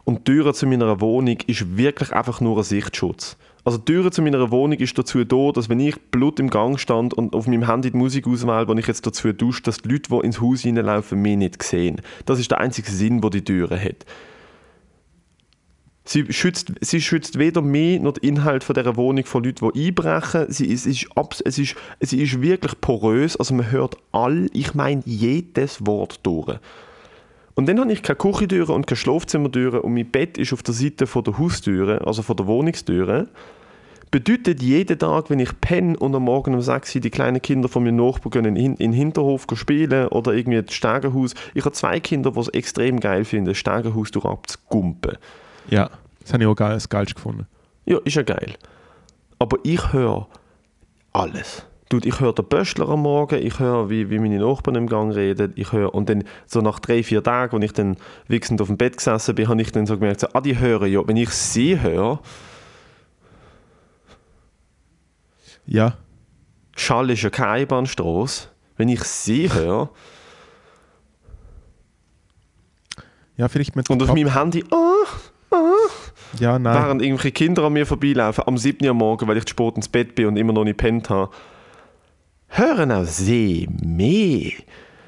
[0.04, 3.36] Und die Türe zu meiner Wohnung ist wirklich einfach nur ein Sichtschutz.
[3.64, 6.78] Also die Türe zu meiner Wohnung ist dazu da, dass wenn ich Blut im Gang
[6.78, 9.88] stand und auf meinem Handy die Musik auswähle, die ich jetzt dazu dusche, dass die
[9.88, 12.00] Leute, die ins Haus reinlaufen, mich nicht sehen.
[12.26, 14.04] Das ist der einzige Sinn, den die Türe hat.
[16.08, 19.88] Sie schützt, sie schützt weder mich noch den Inhalt von dieser Wohnung vor Leuten, die
[19.88, 20.46] einbrechen.
[20.48, 23.36] Sie ist, ist, abs- es ist, sie ist wirklich porös.
[23.36, 26.58] Also man hört all, ich meine jedes Wort durch.
[27.54, 30.74] Und dann habe ich keine Küchentüre und keine Schlafzimmertüre und mein Bett ist auf der
[30.74, 33.28] Seite von der Haustüre, also von der Wohnungstüre.
[34.12, 37.68] Bedeutet jeden Tag, wenn ich penne und am Morgen um 6 Uhr die kleinen Kinder
[37.68, 41.34] von meinem Nachbarn gehen in, in den Hinterhof spielen oder irgendwie das Stegenhaus.
[41.54, 45.16] Ich habe zwei Kinder, die es extrem geil finden, das Stegenhaus durch abzugumpen.
[45.68, 45.90] Ja,
[46.20, 47.46] das habe ich auch geil, das Geilste gefunden.
[47.84, 48.54] Ja, ist ja geil.
[49.38, 50.26] Aber ich höre
[51.12, 51.64] alles.
[51.88, 55.14] Dude, ich höre den Böschler am Morgen, ich höre, wie, wie meine Nachbarn im Gang
[55.14, 57.96] reden, ich höre, und dann so nach drei, vier Tagen, als ich dann
[58.26, 60.90] wichsend auf dem Bett gesessen bin, habe ich dann so gemerkt, so, ah, die hören
[60.90, 62.20] ja, wenn ich sie höre,
[65.66, 65.96] Ja,
[66.76, 69.90] Schall ist ja keine Einbahnstrasse, wenn ich sie höre,
[73.36, 75.06] ja vielleicht mit und auf meinem Handy, ah,
[76.40, 76.74] Ja, nein.
[76.74, 78.86] während irgendwelche Kinder an mir vorbeilaufen, am 7.
[78.86, 81.30] Uhr Morgen, weil ich zu spät ins Bett bin und immer noch nicht pennt habe,
[82.48, 84.52] hören auch sie mehr.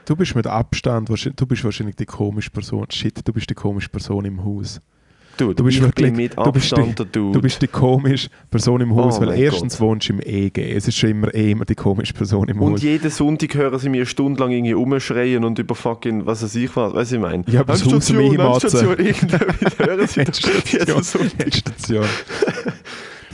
[0.06, 2.86] Du bist mit Abstand, wahrscheinlich- du bist wahrscheinlich die komische Person.
[2.90, 4.80] Shit, du bist die komische Person im Haus.
[5.38, 6.94] Dude, Du bist ich wirklich mit du bist die.
[7.12, 9.80] Du bist die komische Person im Haus, Oh weil mein erstens Gott.
[9.88, 10.72] wohnst du im EG.
[10.74, 12.82] Es ist schon immer eh immer die komische Person im Und Haus.
[12.82, 16.92] jeden Sonntag hören sie mir stundenlang irgendwie rumschreien und über fucking, was weiß ich was,
[16.92, 17.44] weißt du, ich meine.
[17.46, 17.92] Ja, aber das Haus.
[17.92, 21.40] Endstation, irgendetwas hören sie jeden Sonntag.
[21.44, 22.04] Endstation.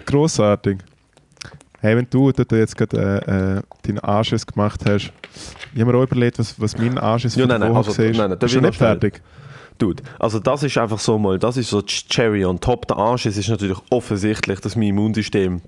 [0.06, 0.78] Grossartig.
[1.80, 5.12] Hey, wenn du dort jetzt gerade äh, äh, deinen Anschiss gemacht hast,
[5.74, 8.30] ich habe mir auch überlegt, was, was mein Anschiss Ja, nein, nein, also, nein, nein,
[8.38, 9.12] du will nicht ich noch schnell.
[9.78, 12.86] Dude, also das ist einfach so mal, das ist so die Cherry on top.
[12.86, 15.62] Der Arsch es ist natürlich offensichtlich, dass mein Immunsystem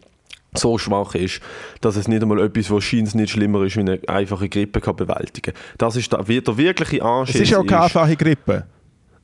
[0.55, 1.41] so schwach ist,
[1.81, 4.97] dass es nicht einmal etwas, was scheint nicht schlimmer ist, wie eine einfache Grippe kann
[4.97, 5.53] bewältigen.
[5.77, 7.31] Das ist der, der wirkliche Arsch.
[7.31, 8.65] Es ist ja auch keine einfache Grippe.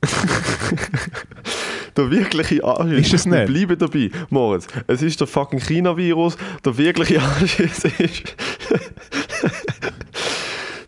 [1.95, 3.37] Der wirkliche Arsch Ist es nicht?
[3.37, 4.09] Wir bleiben dabei.
[4.29, 6.37] Moritz, es ist der fucking China-Virus.
[6.65, 7.83] Der wirkliche Arsch ist...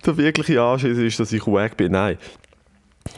[0.06, 1.92] der wirkliche Arsch ist, ist, dass ich wack bin.
[1.92, 2.18] Nein.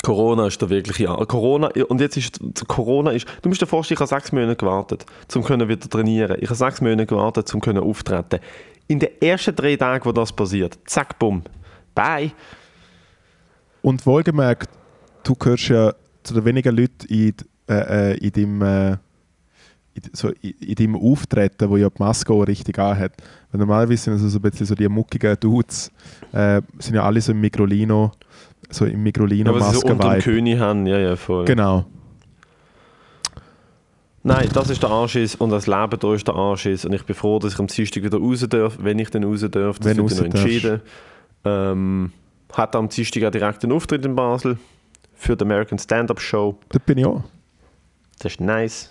[0.07, 1.27] Corona ist der wirkliche Arsch.
[1.27, 2.39] Corona, und jetzt ist...
[2.65, 3.27] Corona ist...
[3.41, 5.05] Du musst dir vorstellen, ich habe sechs Monate gewartet,
[5.35, 6.37] um können wieder trainieren.
[6.39, 8.39] Ich habe sechs Monate gewartet, um können auftreten.
[8.87, 11.41] In den ersten drei Tagen, wo das passiert, zack, bumm,
[11.93, 12.31] bye.
[13.81, 14.69] Und wohlgemerkt,
[15.25, 15.93] du gehörst ja
[16.23, 17.33] zu den wenigen Leuten in,
[17.67, 18.91] äh, äh, in deinem, äh,
[19.93, 23.11] in, so, in, in deinem Auftreten, wo ja die Maske auch richtig anhat.
[23.51, 25.91] Normalerweise sind also so ein bisschen so die muckigen Dudes,
[26.31, 28.13] äh, sind ja alle so im Migrolino,
[28.69, 31.45] so im migrolino Ja, was sie so unter dem Maske König haben, ja, ja, voll.
[31.45, 31.85] Genau.
[34.23, 37.15] Nein, das ist der Anschiss und das Leben da ist der Anschiss und ich bin
[37.15, 39.79] froh, dass ich am Dienstag wieder raus darf, wenn ich dann raus darf.
[39.79, 40.81] Das Wenn wird ja noch entschieden.
[41.45, 42.11] Ähm,
[42.53, 44.57] hat am Dienstag auch direkt einen Auftritt in Basel
[45.13, 46.57] für die American Stand-Up Show.
[46.69, 47.23] Da bin ich auch.
[48.19, 48.89] Das ist nice.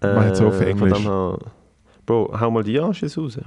[0.00, 1.04] Mach jetzt auf von Englisch.
[1.04, 1.38] her-
[2.04, 3.38] Bro, hau mal die Anschiss raus.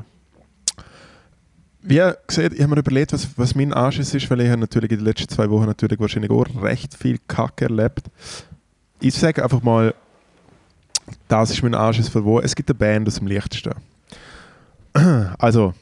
[1.88, 4.90] Wie gesagt, ich habe mir überlegt, was, was mein Anschiss ist, weil ich habe natürlich
[4.90, 8.10] in den letzten zwei Wochen natürlich wahrscheinlich auch recht viel Kacke erlebt.
[9.00, 9.94] Ich sage einfach mal,
[11.28, 12.40] das ist mein Anschiss von wo.
[12.40, 13.76] Es gibt eine Band aus dem Liechtenstein.
[15.38, 15.76] Also,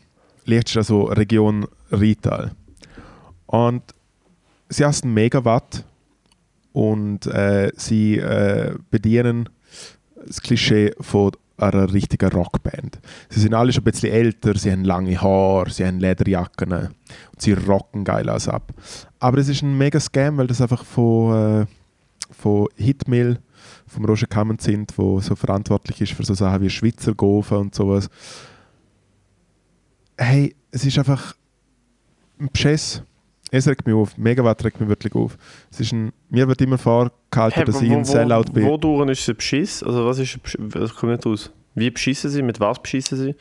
[0.43, 2.51] Liechtenstein, also Region Rital.
[3.45, 3.83] Und
[4.67, 5.85] sie heißen Megawatt
[6.73, 9.47] und äh, sie äh, bedienen
[10.25, 12.99] das Klischee von einer richtigen Rockband.
[13.29, 17.41] Sie sind alle schon ein bisschen älter, sie haben lange Haare, sie haben Lederjacken und
[17.41, 18.73] sie rocken geil alles ab.
[19.19, 21.65] Aber es ist ein mega Scam, weil das einfach von, äh,
[22.31, 23.39] von Hitmill,
[23.87, 27.75] vom Roger Kamen sind, wo so verantwortlich ist für so Sachen wie Schweizer Gofen und
[27.75, 28.09] sowas.
[30.17, 31.35] Hey, es ist einfach
[32.39, 33.03] ein Beschiss.
[33.55, 34.17] Es regt mich auf.
[34.17, 35.37] Megawatt regt mich wirklich auf.
[35.71, 38.65] Es ist ein, mir wird immer vorgehalten, Hä, dass ich ein Sellout bin.
[38.65, 39.83] Wodurch ist es Beschiss?
[39.83, 41.51] Also was ist was kommt nicht raus?
[41.75, 42.41] Wie beschissen sie?
[42.41, 43.35] Mit was beschissen sie?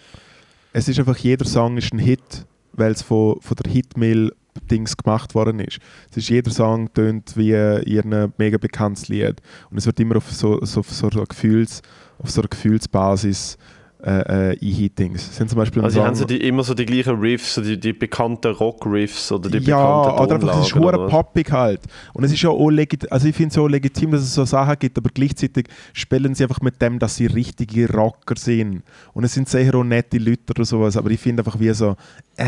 [0.75, 5.35] es ist einfach, jeder Song ist ein Hit, weil es von, von der Hitmill-Dings gemacht
[5.35, 5.79] worden ist.
[6.11, 9.41] Es ist, jeder Song tönt wie ihr mega bekanntes Lied.
[9.71, 11.83] Und es wird immer auf so, so, auf so, einer, Gefühls,
[12.19, 13.57] auf so einer Gefühlsbasis
[14.05, 15.23] äh, äh, einhitings.
[15.29, 17.79] Es sind zum Beispiel Also haben sie die, immer so die gleichen Riffs, so die,
[17.79, 21.81] die bekannten Rock-Riffs oder die ja, bekannten oder einfach, es ist oder poppig halt.
[22.13, 24.45] Und es ist ja auch legit, also ich finde es auch legitim, dass es so
[24.45, 28.83] Sachen gibt, aber gleichzeitig spielen sie einfach mit dem, dass sie richtige Rocker sind.
[29.13, 31.97] Und es sind sicher auch nette Leute oder sowas, aber ich finde einfach wie so,
[32.37, 32.45] äh,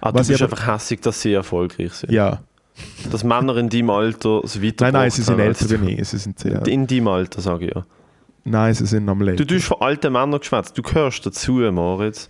[0.00, 2.12] Ah, du bist aber- einfach hässig, dass sie erfolgreich sind.
[2.12, 2.40] ja.
[3.10, 6.08] Dass Männer in deinem Alter so weiter Nein, nein, sie sind älter wie ich.
[6.08, 7.84] Sie sind sehr, In deinem Alter, sage ich ja.
[8.50, 9.46] Nein, sie sind am Du älter.
[9.46, 10.76] tust von alten Männern geschwätzt.
[10.76, 12.28] Du gehörst dazu, Moritz.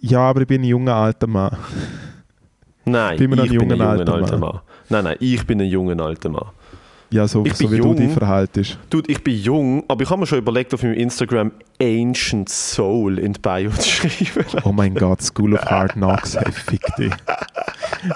[0.00, 1.56] Ja, aber ich bin ein junger alter Mann.
[2.84, 4.40] Nein, Ich bin ein bin ein junger alter alter Mann.
[4.52, 4.60] Mann.
[4.88, 6.46] Nein, nein, ich bin ein junger alter Mann.
[7.10, 7.96] Ja, so, Ich so wie du jung.
[7.96, 8.78] dich verhaltest.
[8.90, 13.20] Dude, ich bin jung, aber ich habe mir schon überlegt, auf meinem Instagram Ancient Soul
[13.20, 14.44] in die Bio zu schreiben.
[14.64, 17.12] Oh mein Gott, School of Hard Knocks, hey, fick dich.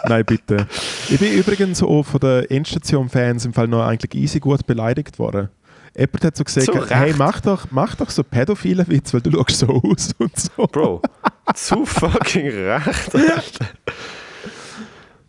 [0.09, 0.67] Nein, bitte.
[1.09, 5.51] Ich bin übrigens auch von den Endstation-Fans im Fall noch eigentlich easy gut beleidigt worden.
[5.97, 6.91] Jemand hat so gesagt, Recht.
[6.91, 10.67] hey, mach doch, mach doch so pädophilen Witz, weil du schaust so aus und so.
[10.67, 11.03] Bro,
[11.55, 13.15] zu fucking recht.
[13.15, 13.67] Alter.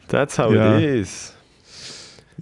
[0.08, 0.78] That's how Ja.
[0.78, 1.34] it is.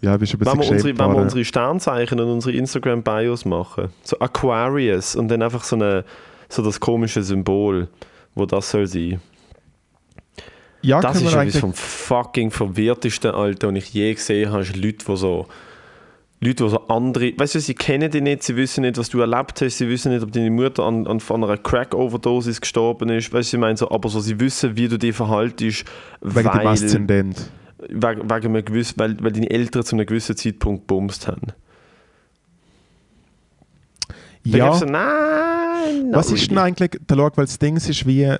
[0.01, 3.89] Ja, bist ein Wenn bisschen wir, unsere, wenn wir unsere Sternzeichen und unsere Instagram-Bios machen,
[4.03, 6.05] so Aquarius und dann einfach so, eine,
[6.47, 7.89] so das komische Symbol,
[8.33, 9.19] wo das soll sein.
[10.81, 15.05] Ja, Das ist etwas vom fucking verwirrtesten, Alter, und ich je gesehen habe, ist Leute,
[15.05, 15.47] die so
[16.41, 19.19] Leute, die so andere, weißt du, sie kennen dich nicht, sie wissen nicht, was du
[19.19, 23.33] erlebt hast, sie wissen nicht, ob deine Mutter an, an von einer Crack-Overdosis gestorben ist,
[23.33, 25.83] weißt du, ich meine so, aber so, sie wissen, wie du dich verhaltest,
[26.21, 27.51] Wegen dem weil, Aszendent.
[27.89, 31.47] wegen, wegen einem gewissen, weil, weil deine Eltern zu einem gewissen Zeitpunkt bumst haben.
[34.45, 38.33] Ja, gibt's so, nein, was ist denn eigentlich, der Schau, weil das Ding ist wie,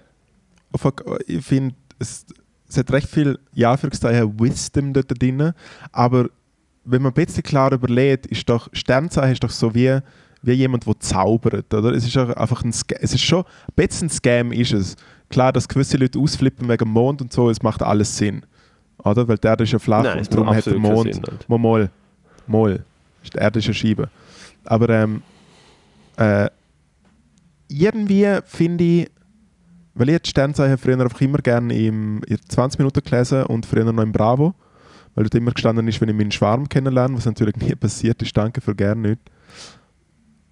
[1.28, 2.26] ich finde, es,
[2.70, 5.52] es hat recht viel, ja, für Wisdom dort drin,
[5.92, 6.30] aber
[6.90, 10.00] wenn man ein bisschen klar überlegt, ist doch, Sternzeichen ist doch so wie,
[10.42, 11.92] wie jemand, der zaubert, oder?
[11.92, 14.96] Es ist auch einfach ein Scam, es ist schon, ein bisschen ein Scam ist es.
[15.30, 18.44] Klar, dass gewisse Leute ausflippen wegen dem Mond und so, es macht alles Sinn,
[19.04, 19.28] oder?
[19.28, 21.48] Weil die Erde ist ja flach Nein, und darum hat der Mond, Sinn, halt.
[21.48, 21.90] mal, mal,
[22.48, 22.84] mal,
[23.32, 24.10] die Erde ist eine Scheibe.
[24.66, 25.22] Aber ähm,
[26.18, 26.50] äh,
[27.68, 29.12] irgendwie finde ich,
[29.94, 33.86] weil ich die Sternzeichen früher einfach immer gerne im, in 20 Minuten gelesen und früher
[33.92, 34.56] noch im Bravo,
[35.20, 38.38] weil dort immer gestanden ist, wenn ich meinen Schwarm kennenlerne, was natürlich nie passiert ist,
[38.38, 39.22] danke für gerne nicht.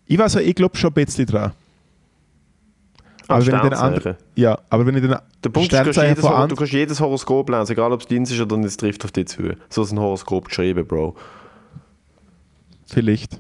[0.08, 1.54] Ich weiß ich glaube schon ein bisschen dran.
[3.30, 6.56] Aber wenn anderen, ja, aber wenn ich den Der Punkt ist, du kannst, jedes, du
[6.56, 9.28] kannst jedes Horoskop lesen, egal ob es deins ist oder nicht, es trifft auf dich
[9.28, 9.56] zu.
[9.70, 11.16] So ist ein Horoskop geschrieben, Bro.
[12.86, 13.40] vielleicht.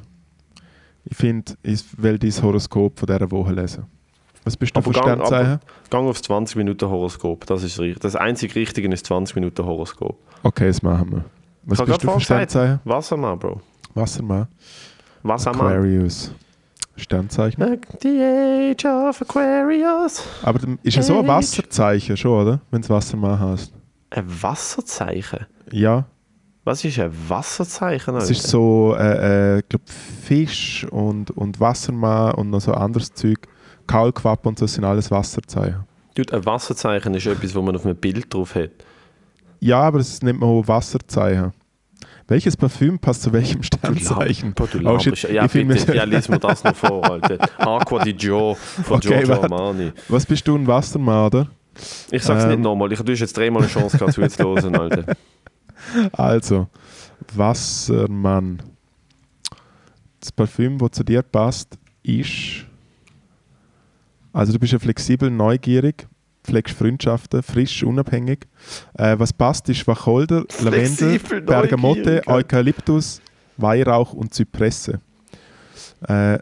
[1.03, 3.85] Ich finde, ich will dein Horoskop von dieser Woche lesen.
[4.47, 5.59] Was bist du Aber für gang- Sternzeichen?
[5.89, 8.01] Gang aufs 20 Minuten Horoskop, das ist richtig.
[8.01, 10.17] Das einzig Richtige ist 20 Minuten Horoskop.
[10.43, 11.25] Okay, das machen wir.
[11.65, 12.19] Was Ich bist du für.
[12.21, 12.79] Sternzeichen?
[12.85, 13.61] Wassermann, Bro.
[13.93, 14.47] Wassermann.
[15.23, 15.61] Wassermann.
[15.67, 16.31] Aquarius.
[16.95, 17.79] Sternzeichen.
[18.01, 20.23] The Age of Aquarius.
[20.41, 21.27] Aber ist ja so ein.
[21.27, 22.59] Wasserzeichen schon, oder?
[22.71, 23.73] Wenn du Wassermann hast.
[24.09, 25.45] Ein Wasserzeichen?
[25.71, 26.05] Ja,
[26.63, 28.15] Was ist ein Wasserzeichen?
[28.15, 29.85] es ist so, äh, äh, ich glaube,
[30.23, 33.39] Fisch und, und Wassermann und noch so anderes Zeug.
[33.87, 35.85] Kaulquappen und so das sind alles Wasserzeichen.
[36.15, 38.71] Dude, ein Wasserzeichen ist etwas, wo man auf einem Bild drauf hat.
[39.59, 41.53] Ja, aber das nennt man auch Wasserzeichen.
[42.27, 44.53] Welches Parfüm passt zu welchem Sternzeichen?
[44.57, 45.23] Lamp- du Oh, shit.
[45.31, 45.95] Ja, Ich bitte.
[45.95, 47.37] Ja, lies mir das noch vor, Alter.
[47.57, 49.41] Aqua di Gio von Okay, Giorgio.
[49.43, 49.93] Armani.
[50.09, 51.47] Was bist du, ein Wassermann, oder?
[52.11, 52.49] Ich sag's Ähm.
[52.49, 52.91] nicht nochmal.
[52.91, 55.05] Ich, du hast jetzt dreimal eine Chance gehabt, zuzuhören, Alter.
[56.11, 56.67] Also,
[57.33, 58.61] Wassermann.
[60.19, 62.65] Das Parfüm, das zu dir passt, ist.
[64.37, 66.07] Also, du bist ja flexibel, neugierig,
[66.43, 68.45] pflegst Freundschaften, frisch, unabhängig.
[68.93, 72.21] Äh, was passt, ist Wacholder, Lavendel, Bergamotte.
[72.27, 73.19] Eukalyptus,
[73.57, 74.99] Weihrauch und Zypresse.
[76.07, 76.37] Äh,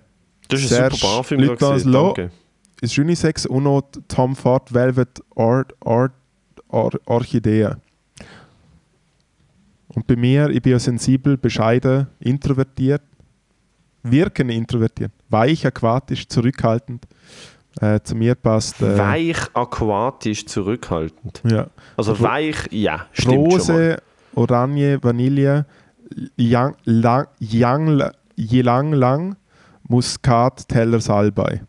[0.49, 1.39] Das ist ein super Parfüm.
[1.39, 2.31] Lutens da gewesen, Lo- Danke.
[2.81, 6.11] ist Unisex und noch Tom Ford Velvet Or Or
[6.67, 7.69] Or Orchidee.
[9.87, 13.01] Und bei mir, ich bin ja sensibel, bescheiden, introvertiert,
[14.03, 17.05] wirken introvertiert, weich, aquatisch, zurückhaltend.
[17.81, 21.41] Äh, zu mir passt äh, Weich, aquatisch, zurückhaltend.
[21.45, 21.67] ja,
[21.97, 23.91] Also Ro- weich, ja, stimmt schon mal.
[23.91, 23.97] Rose,
[24.35, 25.65] Orange, Vanille,
[26.37, 29.35] Yang, lang, Yang, Ylang Lang,
[29.87, 31.63] Muskat, Teller, Salbei.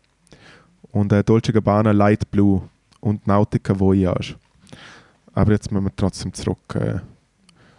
[0.91, 2.61] Und äh, Dolce Gabbana Light Blue.
[3.01, 4.35] und Nautica Voyage.
[5.33, 6.57] Aber jetzt müssen wir trotzdem zurück.
[6.75, 6.99] Äh.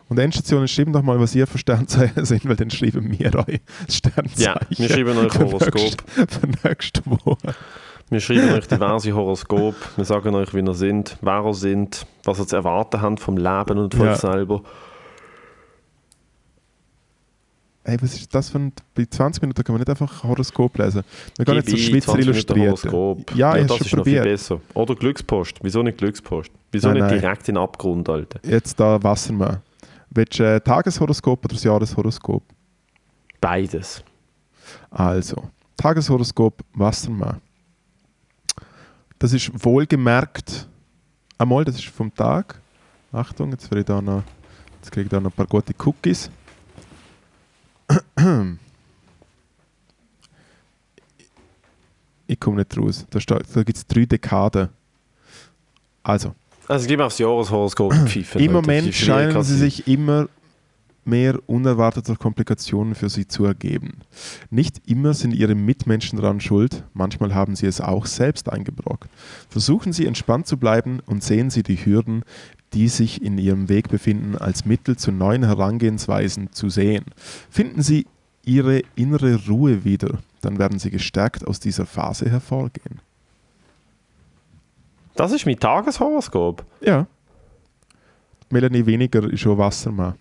[0.08, 3.60] Und Endstation, schreibt doch mal, was ihr für Sternzeichen sind, weil dann schreiben wir euch
[3.86, 4.42] das Sternzeichen.
[4.42, 5.74] Ja, wir schreiben euch für Horoskop.
[5.74, 7.54] nächste- Für nächste Woche.
[8.10, 9.74] Wir schreiben euch diverse Horoskop.
[9.96, 13.36] Wir sagen euch, wie ihr seid, wer ihr seid, was ihr zu erwarten habt vom
[13.36, 14.12] Leben und von Ja.
[14.12, 14.62] euch selber.
[17.84, 18.72] Ey, was ist das für ein...
[18.94, 21.02] Bei 20 Minuten kann man nicht einfach Horoskop lesen.
[21.36, 22.92] Wir gehen jetzt zur ein, Schweizer 20 Minuten Illustrierte.
[22.92, 23.34] Horoskop.
[23.36, 24.24] Ja, ich das ist schon noch viel probiert.
[24.36, 24.60] besser.
[24.74, 25.58] Oder Glückspost.
[25.62, 26.50] Wieso nicht Glückspost?
[26.72, 27.20] Wieso Nein, nicht nein.
[27.20, 28.40] direkt in den Abgrund, Alter?
[28.46, 29.62] Jetzt da Wassermann.
[30.10, 32.42] Willst du äh, Tageshoroskop oder das Jahreshoroskop?
[33.40, 34.02] Beides.
[34.90, 35.44] Also,
[35.78, 37.40] Tageshoroskop Wassermann.
[39.18, 40.68] Das ist wohlgemerkt,
[41.38, 42.60] einmal, das ist vom Tag.
[43.12, 44.22] Achtung, jetzt, ich da noch,
[44.76, 46.30] jetzt kriege ich da noch ein paar gute Cookies.
[52.26, 53.06] Ich komme nicht raus.
[53.10, 54.68] Da, steht- da gibt es drei Dekaden.
[56.02, 56.34] Also,
[56.66, 57.92] Also gib mir aufs Jahreshoroskop
[58.36, 58.52] im.
[58.52, 60.28] Moment scheinen sie sich immer
[61.08, 63.98] mehr unerwartete Komplikationen für sie zu ergeben.
[64.50, 69.08] Nicht immer sind ihre Mitmenschen daran schuld, manchmal haben sie es auch selbst eingebrockt.
[69.48, 72.22] Versuchen Sie entspannt zu bleiben und sehen Sie die Hürden,
[72.74, 77.06] die sich in Ihrem Weg befinden, als Mittel zu neuen Herangehensweisen zu sehen.
[77.50, 78.06] Finden Sie
[78.44, 83.00] Ihre innere Ruhe wieder, dann werden Sie gestärkt aus dieser Phase hervorgehen.
[85.14, 86.64] Das ist mein Tageshoroskop.
[86.80, 87.06] Ja.
[88.50, 90.14] Melanie Weniger ist schon Wassermann.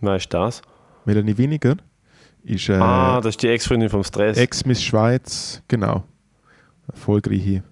[0.00, 0.62] Weißt du das?
[1.04, 1.76] Melanie Weniger
[2.42, 4.36] ist äh, ah, das ist die Ex-Freundin vom Stress.
[4.36, 6.04] Ex-Miss Schweiz, genau.
[6.88, 7.62] Erfolgreiche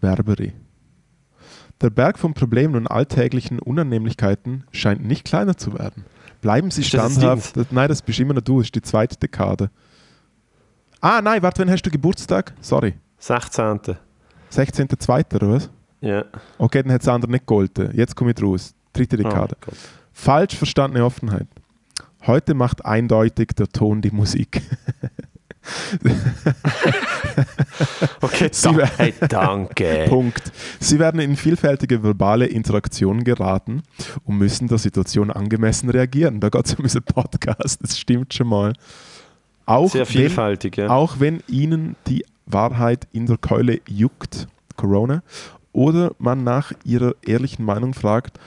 [0.00, 0.52] Werberin.
[1.80, 6.04] Der Berg von Problemen und alltäglichen Unannehmlichkeiten scheint nicht kleiner zu werden.
[6.40, 7.56] Bleiben Sie Ist standhaft.
[7.56, 9.70] Das nein, das bist immer noch du, das ist die zweite Dekade.
[11.00, 12.52] Ah, nein, warte, wann hast du Geburtstag?
[12.60, 12.94] Sorry.
[13.18, 13.80] 16.
[14.52, 15.34] 16.02.
[15.34, 15.70] oder was?
[16.00, 16.24] Ja.
[16.58, 17.90] Okay, dann hat es andere nicht gegolten.
[17.96, 18.74] Jetzt komme ich raus.
[18.92, 19.56] Dritte Dekade.
[19.66, 19.72] Oh.
[20.12, 21.46] Falsch verstandene Offenheit.
[22.26, 24.62] Heute macht eindeutig der Ton die Musik.
[28.20, 30.06] Okay, Sie da, hey, danke.
[30.08, 30.52] Punkt.
[30.80, 33.82] Sie werden in vielfältige verbale Interaktionen geraten
[34.24, 36.40] und müssen der Situation angemessen reagieren.
[36.40, 38.72] Da geht es um unseren Podcast, das stimmt schon mal.
[39.66, 40.88] Auch Sehr wenn, vielfältig, ja.
[40.88, 45.22] auch wenn Ihnen die Wahrheit in der Keule juckt, Corona,
[45.72, 48.38] oder man nach Ihrer ehrlichen Meinung fragt,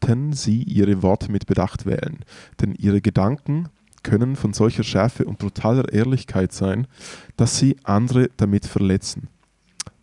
[0.00, 2.20] sollten Sie Ihre Worte mit Bedacht wählen.
[2.60, 3.68] Denn Ihre Gedanken
[4.02, 6.86] können von solcher Schärfe und brutaler Ehrlichkeit sein,
[7.36, 9.28] dass sie andere damit verletzen.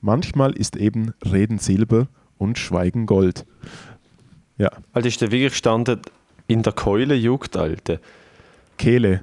[0.01, 3.45] Manchmal ist eben Reden Silber und Schweigen Gold.
[4.57, 6.01] Ja, Alter, ist der wirklich gestanden,
[6.47, 7.99] in der Keule juckt, Alter.
[8.77, 9.21] Kehle.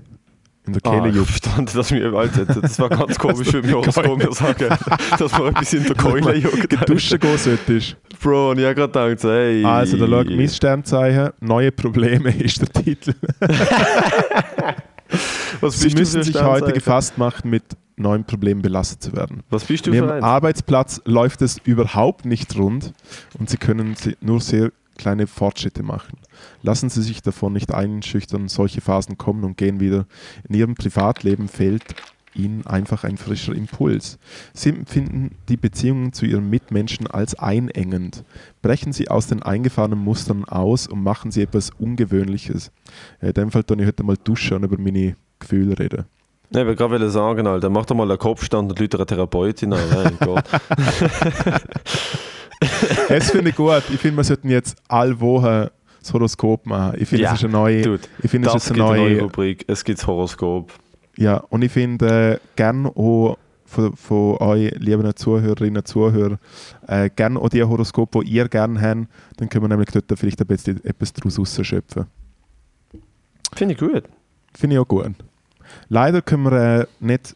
[0.66, 1.28] In der Kehle ah, ich juckt.
[1.28, 4.68] verstanden, dass mir, Alter, das war ganz komisch für mich, Horoskop mir sagen,
[5.18, 6.70] dass man etwas in der Keule juckt.
[6.70, 7.96] Geduschen gehen solltest.
[8.22, 9.62] Bro, und ich habe gerade gedacht, hey.
[9.62, 11.32] Also, da schaut mein Sternzeichen.
[11.40, 13.12] Neue Probleme ist der Titel.
[15.60, 17.64] Was Sie müssen sich heute gefasst machen, mit
[17.96, 19.42] neuen Problemen belastet zu werden.
[19.50, 20.24] Was bist du ein?
[20.24, 22.92] Arbeitsplatz läuft es überhaupt nicht rund
[23.38, 26.18] und Sie können nur sehr kleine Fortschritte machen.
[26.62, 30.06] Lassen Sie sich davon nicht einschüchtern, solche Phasen kommen und gehen wieder.
[30.48, 31.82] In Ihrem Privatleben fehlt
[32.34, 34.18] Ihnen einfach ein frischer Impuls.
[34.52, 38.24] Sie empfinden die Beziehungen zu Ihren Mitmenschen als einengend.
[38.60, 42.72] Brechen Sie aus den eingefahrenen Mustern aus und machen Sie etwas Ungewöhnliches.
[43.20, 46.06] In dem Fall tue ich heute mal duschen und über meine Gefühle reden.
[46.50, 50.18] Ich wollte gerade sagen, Alter, mach doch mal einen Kopfstand und Leute eine Therapeutin an.
[50.20, 50.44] Gott.
[53.08, 53.82] Das finde ich gut.
[53.92, 55.68] Ich finde, wir sollten jetzt alle Wochen
[56.00, 56.96] das Horoskop machen.
[57.00, 57.82] Ich finde, Ja, es ist eine neue.
[57.82, 59.22] Dude, ich finde, es das ist eine neue neue.
[59.22, 59.64] Rubrik.
[59.68, 60.72] Es gibt das Horoskop.
[61.16, 66.38] Ja, und ich finde äh, gerne auch von, von euch, lieben Zuhörerinnen und Zuhörer,
[66.86, 69.08] äh, gerne auch die Horoskope, die ihr gerne habt.
[69.36, 72.06] Dann können wir nämlich dort vielleicht ein bisschen etwas daraus rausschöpfen.
[73.54, 74.04] Finde ich gut.
[74.54, 75.12] Finde ich auch gut.
[75.88, 77.34] Leider können wir äh, nicht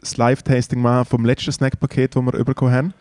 [0.00, 2.94] das Live-Tasting machen vom letzten Snackpaket, das wir bekommen haben.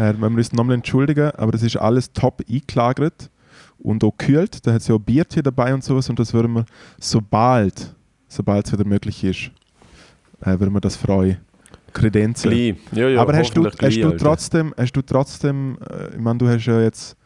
[0.00, 3.30] Äh, wir müssen uns nochmal entschuldigen, aber das ist alles top eingelagert
[3.78, 4.66] und auch gekühlt.
[4.66, 6.64] Da hat es ja auch Biertee dabei und sowas und das würden wir
[6.98, 7.94] sobald,
[8.28, 9.50] sobald es wieder möglich ist,
[10.40, 11.38] äh, würden wir das freuen.
[11.92, 12.76] Kredenzen.
[12.92, 16.38] Ja, ja, aber hast du, hast gleich, du trotzdem, hast du trotzdem, äh, ich meine,
[16.38, 17.16] du hast ja jetzt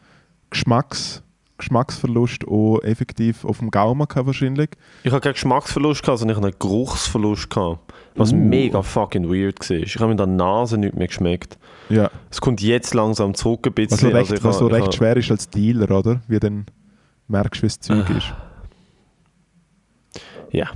[0.49, 1.21] Geschmacks,
[1.57, 4.71] Geschmacksverlust auch effektiv auf dem Gaumen gehabt wahrscheinlich.
[5.03, 7.93] Ich habe keinen Geschmacksverlust gehabt, sondern ich habe einen Geruchsverlust gehabt.
[8.15, 8.35] Was Uh.
[8.35, 9.77] mega fucking weird war.
[9.77, 11.57] Ich habe mit der Nase nicht mehr geschmeckt.
[11.89, 12.09] Ja.
[12.31, 13.91] Es kommt jetzt langsam zurück ein bisschen.
[13.91, 16.21] Was so recht, Also was so recht schwer ist als Dealer, oder?
[16.27, 16.65] Wie dann
[17.27, 18.17] merkst wie das Zeug Ah.
[18.17, 18.33] ist.
[20.51, 20.69] Ja.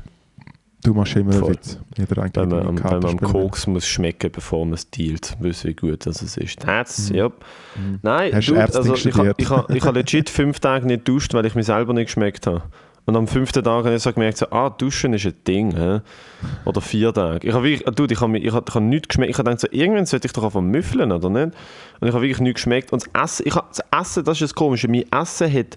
[0.83, 1.51] Du machst immer einen Voll.
[1.53, 1.77] Witz.
[1.97, 3.17] Jeder eigentlich Wenn man, am- wenn man am.
[3.19, 6.59] Koks muss schmecken, bevor man es dealt, wissen wie gut das es ist.
[6.61, 7.33] That's, yep.
[7.75, 7.99] Mhm.
[8.01, 11.93] Nein, Hast du also ich habe legit fünf Tage nicht duscht, weil ich mich selber
[11.93, 12.63] nicht geschmeckt habe.
[13.09, 15.75] Und am fünften Tag habe ich so gemerkt, so, ah, Duschen ist ein Ding.
[15.75, 16.01] Hä?
[16.65, 17.47] Oder vier Tage.
[17.47, 19.31] Ich habe wirklich, dude, ich habe, ich habe, ich habe nichts geschmeckt.
[19.31, 21.55] Ich habe gedacht, so, irgendwann sollte ich doch einfach müffeln, oder nicht?
[21.99, 22.93] Und ich habe wirklich nichts geschmeckt.
[22.93, 25.75] Und das Essen, ich habe, das Essen, das ist das Komische, mein Essen hat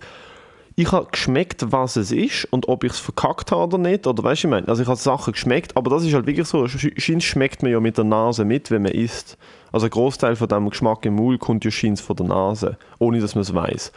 [0.74, 4.06] ich habe geschmeckt, was es ist und ob ich es verkackt habe oder nicht.
[4.06, 6.46] Oder weißt du, ich meine, also ich habe Sachen geschmeckt, aber das ist halt wirklich
[6.46, 6.64] so.
[6.64, 9.38] sch- Scheins schmeckt man ja mit der Nase mit, wenn man isst.
[9.70, 13.20] Also ein Großteil von dem Geschmack im Mund kommt ja scheins von der Nase, ohne
[13.20, 13.92] dass man es weiß.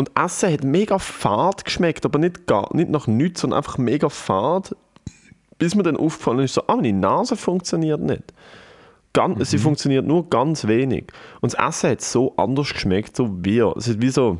[0.00, 4.08] Und Essen hat mega fad geschmeckt, aber nicht, gar, nicht nach nichts, sondern einfach mega
[4.08, 4.74] fad.
[5.58, 8.32] Bis mir dann aufgefallen ist, so, ah, meine Nase funktioniert nicht.
[9.12, 11.12] Ganz, Sie funktioniert nur ganz wenig.
[11.42, 13.58] Und das Essen hat so anders geschmeckt, so wie.
[13.58, 14.38] Es hat wie so.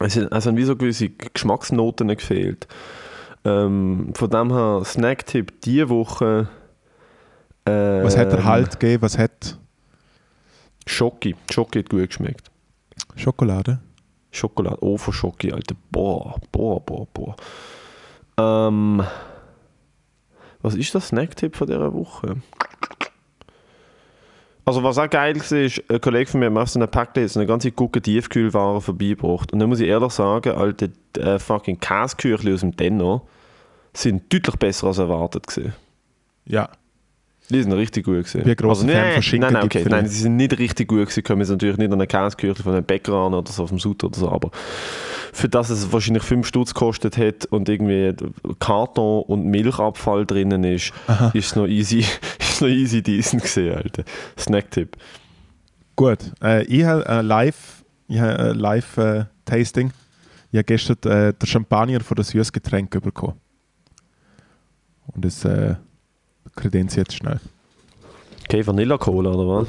[0.00, 2.66] Es hat, es haben wie so gewisse Geschmacksnoten gefehlt.
[3.44, 6.48] Ähm, von dem her, Snacktipp diese Woche.
[7.66, 9.00] Äh, Was hat er Halt gegeben?
[9.00, 9.60] Was hat
[10.88, 11.36] Schoki.
[11.52, 12.50] Schoki hat gut geschmeckt.
[13.14, 13.78] Schokolade?
[14.32, 14.78] Schokolade.
[14.80, 15.76] Oh, von Schoki, Alter.
[15.90, 17.36] Boah, boah, boah, boah.
[18.38, 19.04] Ähm,
[20.62, 22.36] was ist der Snacktipp von dieser Woche?
[24.64, 27.48] Also was auch geil war, ist, ein Kollege von mir hat so einer Packliste eine
[27.48, 29.52] ganze Gucke Tiefkühlware vorbeigebracht.
[29.52, 33.26] Und dann muss ich ehrlich sagen, alte äh, fucking Käseküchli aus dem Denno
[33.92, 35.74] sind deutlich besser als erwartet gewesen.
[36.46, 36.68] Ja.
[37.50, 38.48] Die sind richtig gut gewesen.
[38.48, 39.84] ein grosser Fan nein, von Schinken- nein, okay.
[39.88, 41.22] Nein, sie sind nicht richtig gut gewesen.
[41.22, 43.78] Kommen jetzt natürlich nicht an eine Käseküchli von einem Bäcker an oder so auf dem
[43.78, 44.50] Sud oder so, aber
[45.32, 48.14] für das es wahrscheinlich 5 Stutz gekostet hat und irgendwie
[48.58, 50.92] Karton und Milchabfall drinnen ist,
[51.34, 52.04] ist es noch easy,
[52.38, 54.04] ist noch easy decent gesehen, Alter.
[54.38, 54.96] Snacktipp.
[55.96, 56.18] Gut.
[56.42, 59.90] Äh, ich habe äh, live, ich habe, äh, live äh, Tasting.
[60.52, 63.34] Ich habe gestern äh, den Champagner von der Süßgetränk bekommen.
[65.06, 65.74] Und das äh,
[66.56, 67.40] kredenz jetzt schnell.
[68.44, 69.68] Okay, Vanilla Cola oder was?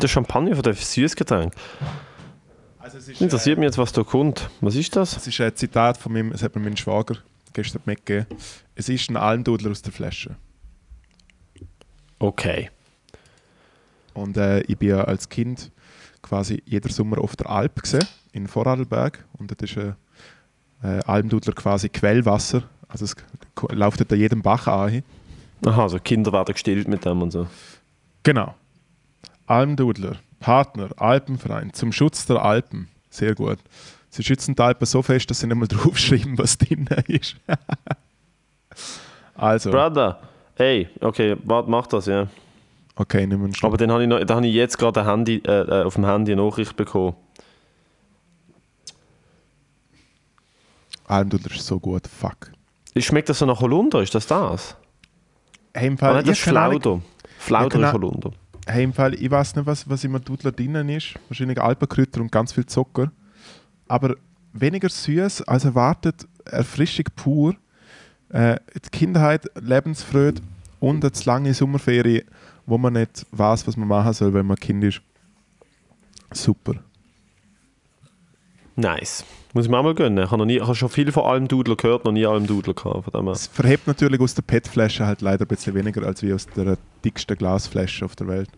[0.00, 1.52] Der Champagner von dem Süßgetränk.
[2.78, 4.48] Also es ist, Interessiert mich jetzt, was da kommt.
[4.60, 5.16] Was ist das?
[5.16, 7.16] Es ist ein Zitat von meinem, es hat mir mein Schwager
[7.52, 8.26] gestern mitgegeben.
[8.74, 10.36] Es ist ein Almdudler aus der Flasche.
[12.18, 12.70] Okay.
[14.14, 15.70] Und äh, ich bin ja als Kind
[16.22, 19.24] quasi jeder Sommer auf der Alp gesehen, in Vorarlberg.
[19.38, 19.96] Und das ist ein
[20.82, 22.62] äh, Almdudler quasi Quellwasser.
[22.88, 23.16] Also es
[23.70, 25.02] läuft an jedem Bach an.
[25.66, 27.46] Aha, also Kinder werden gestillt mit dem und so.
[28.22, 28.54] Genau.
[29.46, 32.88] Almdudler, Partner, Alpenverein zum Schutz der Alpen.
[33.10, 33.58] Sehr gut.
[34.10, 37.36] Sie schützen die Alpen so fest, dass sie nicht mal draufschreiben, was drin ist.
[39.34, 40.18] also, Brother,
[40.56, 42.26] hey, okay, warte, mach das, ja.
[42.96, 43.68] okay, nehmen wir einen Schluck.
[43.70, 45.50] Aber dann habe ich, noch- dann habe ich jetzt gerade Handy, äh,
[45.80, 47.16] äh, auf dem Handy eine Nachricht bekommen.
[51.08, 52.52] Almdudler ist so gut, fuck.
[52.96, 54.02] Schmeckt das so nach Holunder?
[54.02, 54.76] Ist das das?
[55.74, 57.00] Hey, im Ah, Fall, nein, das ist Flauder.
[57.38, 58.08] Flauder Ja, ist genau.
[58.08, 58.30] Holunder.
[58.66, 61.14] Hey, im Fall, ich weiß nicht, was, was im Dudler drinnen ist.
[61.28, 63.10] Wahrscheinlich Alpenkräuter und ganz viel Zucker.
[63.86, 64.16] Aber
[64.52, 67.54] weniger süß als erwartet, Erfrischung pur.
[68.30, 70.42] Äh, die Kindheit, Lebensfreude
[70.80, 72.24] und eine zu lange Sommerferie,
[72.66, 75.00] wo man nicht weiß, was man machen soll, wenn man Kind ist.
[76.32, 76.74] Super.
[78.78, 79.24] Nice.
[79.54, 80.22] Muss ich mir auch mal gönnen.
[80.22, 82.46] Ich habe, noch nie, ich habe schon viel von allem Dudler gehört, noch nie allem
[82.46, 83.04] Dudler gehabt.
[83.04, 83.32] Von dem her.
[83.32, 86.78] Es verhebt natürlich aus der PET-Flasche halt leider ein bisschen weniger als wie aus der
[87.04, 88.48] dicksten Glasflasche auf der Welt.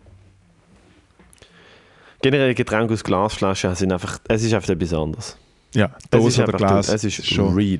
[2.21, 5.37] Generell Getränke aus Glasflaschen sind einfach, es ist einfach etwas anderes.
[5.73, 6.89] Ja, Dose ist oder Glas.
[6.89, 7.79] es ist schon, real.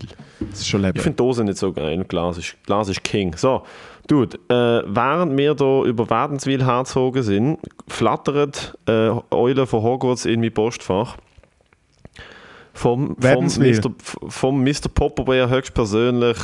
[0.52, 1.00] es ist schon Ich Leben.
[1.00, 2.04] finde Dose nicht so geil.
[2.08, 3.36] Glas ist, Glas ist King.
[3.38, 3.64] So,
[4.08, 10.40] Dude, äh, während wir hier über Wädenswil hergezogen sind, flattert äh, Eule von Hogwarts in
[10.42, 11.18] mein Postfach.
[12.74, 13.46] Vom, vom.
[13.46, 13.92] Mr.,
[14.30, 14.90] vom Mr.
[14.94, 16.38] Popperbeer höchstpersönlich.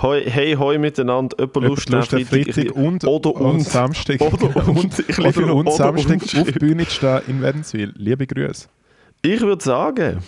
[0.00, 4.66] Hoi, hey, hoi miteinander, jemand Lust, Lust nach auf Freitag und, oder und, Samstag Oder
[4.68, 4.98] und.
[4.98, 7.92] Ich oder und oder Samstag und auf die Bühne zu stehen in Wädenswil.
[7.96, 8.68] Liebe Grüße.
[9.20, 10.18] Ich würde sagen,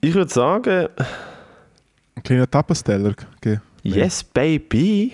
[0.00, 0.88] ich würde sagen,
[2.16, 3.14] Ein kleiner Tapasteller.
[3.36, 3.60] Okay.
[3.82, 5.12] Yes, baby.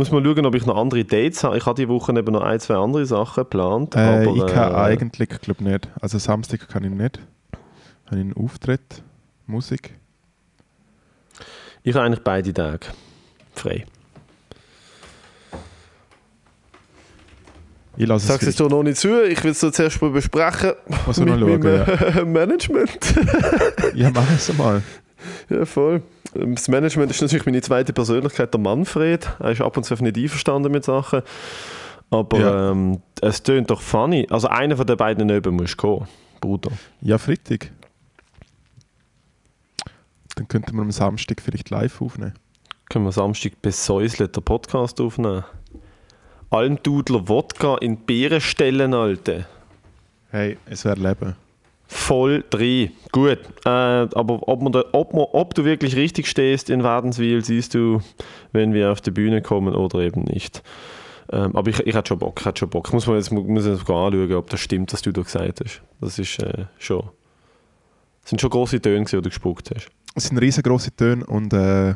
[0.00, 1.58] Muss mal schauen, ob ich noch andere Dates habe.
[1.58, 3.94] Ich habe die Woche eben noch ein, zwei andere Sachen geplant.
[3.94, 5.90] Äh, aber, ich kann äh, eigentlich, glaube nicht.
[6.00, 7.20] Also Samstag kann ich nicht.
[8.06, 9.02] Habe ich einen Auftritt,
[9.46, 9.92] Musik.
[11.82, 12.86] Ich habe eigentlich beide Tage
[13.54, 13.84] frei.
[17.98, 19.22] Ich lasse Sag's es doch noch nicht zu.
[19.22, 20.72] Ich will es zuerst mal besprechen.
[21.06, 22.98] Also mit schauen, meinem äh, Management.
[23.94, 24.80] Ja, mach es mal.
[25.48, 26.02] ja, voll.
[26.34, 29.28] Das Management ist natürlich meine zweite Persönlichkeit, der Manfred.
[29.40, 31.22] Er ist ab und zu nicht einverstanden mit Sachen.
[32.10, 32.70] Aber Ja.
[32.70, 34.26] ähm, es tönt doch funny.
[34.30, 36.08] Also einer von den beiden Nöben muss kommen.
[36.40, 36.70] Bruder.
[37.00, 37.70] Ja, Freitag.
[40.36, 42.34] Dann könnten wir am Samstag vielleicht live aufnehmen.
[42.88, 45.44] Können wir Samstag besäuselt den Podcast aufnehmen?
[46.50, 49.46] Almdudler Wodka in Beeren stellen, Alter.
[50.30, 51.36] Hey, es wäre Leben.
[51.92, 52.92] Voll drin.
[53.10, 53.40] Gut.
[53.64, 57.74] Äh, aber ob, man da, ob, man, ob du wirklich richtig stehst in Wädenswil, siehst
[57.74, 58.00] du,
[58.52, 60.62] wenn wir auf die Bühne kommen oder eben nicht.
[61.32, 62.38] Ähm, aber ich, ich hätte schon Bock.
[62.38, 62.92] Ich hätte schon Bock.
[62.92, 65.82] Muss mir jetzt, muss jetzt anschauen, ob das stimmt, was du da gesagt hast.
[66.00, 67.02] Das ist äh, schon.
[68.22, 69.88] Das sind schon große Töne, die du gespuckt hast.
[70.14, 71.90] Es sind riesengroße Töne und äh,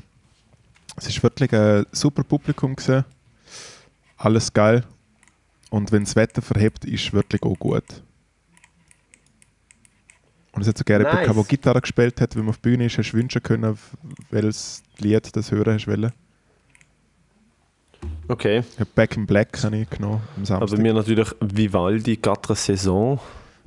[0.97, 3.05] es ist wirklich ein super Publikum gewesen.
[4.17, 4.83] Alles geil.
[5.71, 7.85] Und wenn das Wetter verhebt, ist es wirklich auch gut.
[10.55, 11.35] Und es hat so gerne Nice.
[11.35, 13.77] der Gitarre gespielt hat, wenn man auf die Bühne ist, hast du wünschen können,
[14.31, 16.13] welches Lied das hören hast wollen.
[18.29, 18.63] Okay.
[18.73, 20.79] Ich habe Back in Black habe ich genommen am Aber Samstag.
[20.79, 23.19] mir natürlich Vivaldi, Quatre Saison.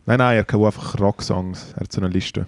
[0.05, 1.73] nein, nein, er kann auch einfach Rocksongs.
[1.75, 2.47] Er hat so eine Liste.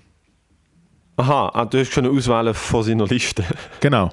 [1.18, 3.44] Aha, ah, du hast schon auswählen von seiner Liste.
[3.82, 4.12] Genau.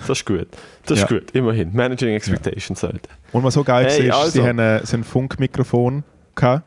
[0.00, 0.48] Das ist gut.
[0.84, 1.18] Das ist Ja.
[1.18, 1.72] gut, immerhin.
[1.74, 3.08] Managing Expectations, Alter.
[3.32, 4.48] Und was so geil Hey, war, ist, sie also.
[4.48, 6.04] haben äh, ein Funkmikrofon
[6.34, 6.64] gehabt,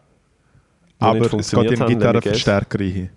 [0.99, 3.09] aber es geht me Gitarrenverstärker rein.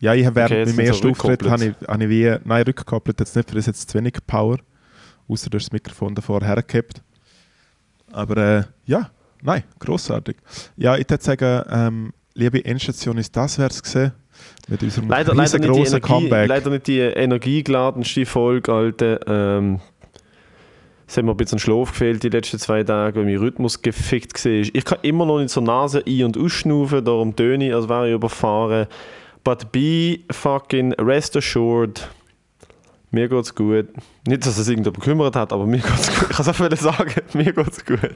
[0.00, 3.20] Ja, ich habe während Okay, meinem ersten Auftritt habe ich, habe ich wie, nein, rückgekoppelt
[3.20, 4.58] jetzt nicht, für das jetzt zu wenig Power,
[5.28, 7.02] außer du hast das Mikrofon davor hergehabt.
[8.10, 9.10] Aber äh, ja,
[9.42, 10.36] nein, grossartig.
[10.76, 14.12] Ja, ich würde sagen, ähm, liebe Endstation, ist das wär's gesehen
[14.68, 16.48] mit unserem Leider, leider, nicht die Energie, Comeback.
[16.48, 19.20] leider nicht die energiegeladenste Folge, Alter.
[19.26, 19.80] Ähm,
[21.12, 24.42] es hat mir ein bisschen Schlaf gefehlt die letzten zwei Tage, weil mein Rhythmus gefickt
[24.46, 24.50] war.
[24.50, 28.08] Ich kann immer noch nicht zur Nase ein- und ausschnaufen, darum töne ich, als wäre
[28.08, 28.86] ich überfahren.
[29.44, 32.08] But be fucking rest assured,
[33.10, 33.88] mir geht's gut.
[34.26, 36.30] Nicht, dass es irgendjemand bekümmert hat, aber mir geht's gut.
[36.30, 38.02] Ich kann es einfach sagen, mir geht's gut.
[38.02, 38.14] Äh,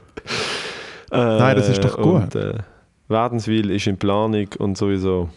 [1.10, 2.34] Nein, das ist doch gut.
[2.34, 2.54] Und, äh,
[3.08, 5.28] Wädenswil ist in Planung und sowieso.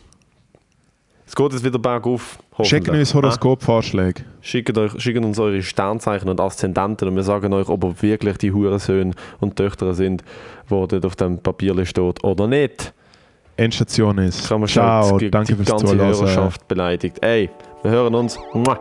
[1.30, 2.40] Es geht jetzt wieder bergauf.
[2.64, 3.00] Schickt hoffentlich.
[3.02, 4.24] uns Horoskop-Vorschläge.
[4.26, 8.02] Ah, schickt, euch, schickt uns eure Sternzeichen und Aszendenten und wir sagen euch, ob ihr
[8.02, 10.24] wirklich die Hurensöhne und Töchter sind,
[10.72, 12.96] die dort auf dem Papier steht oder nicht.
[13.58, 14.50] Endstation ist.
[14.50, 16.08] Kann man Ciao, schon die, danke die fürs ganze Zuhören.
[16.08, 17.18] Hörerschaft beleidigt.
[17.22, 17.52] Ey,
[17.84, 18.40] wir hören uns.
[18.52, 18.80] Mua.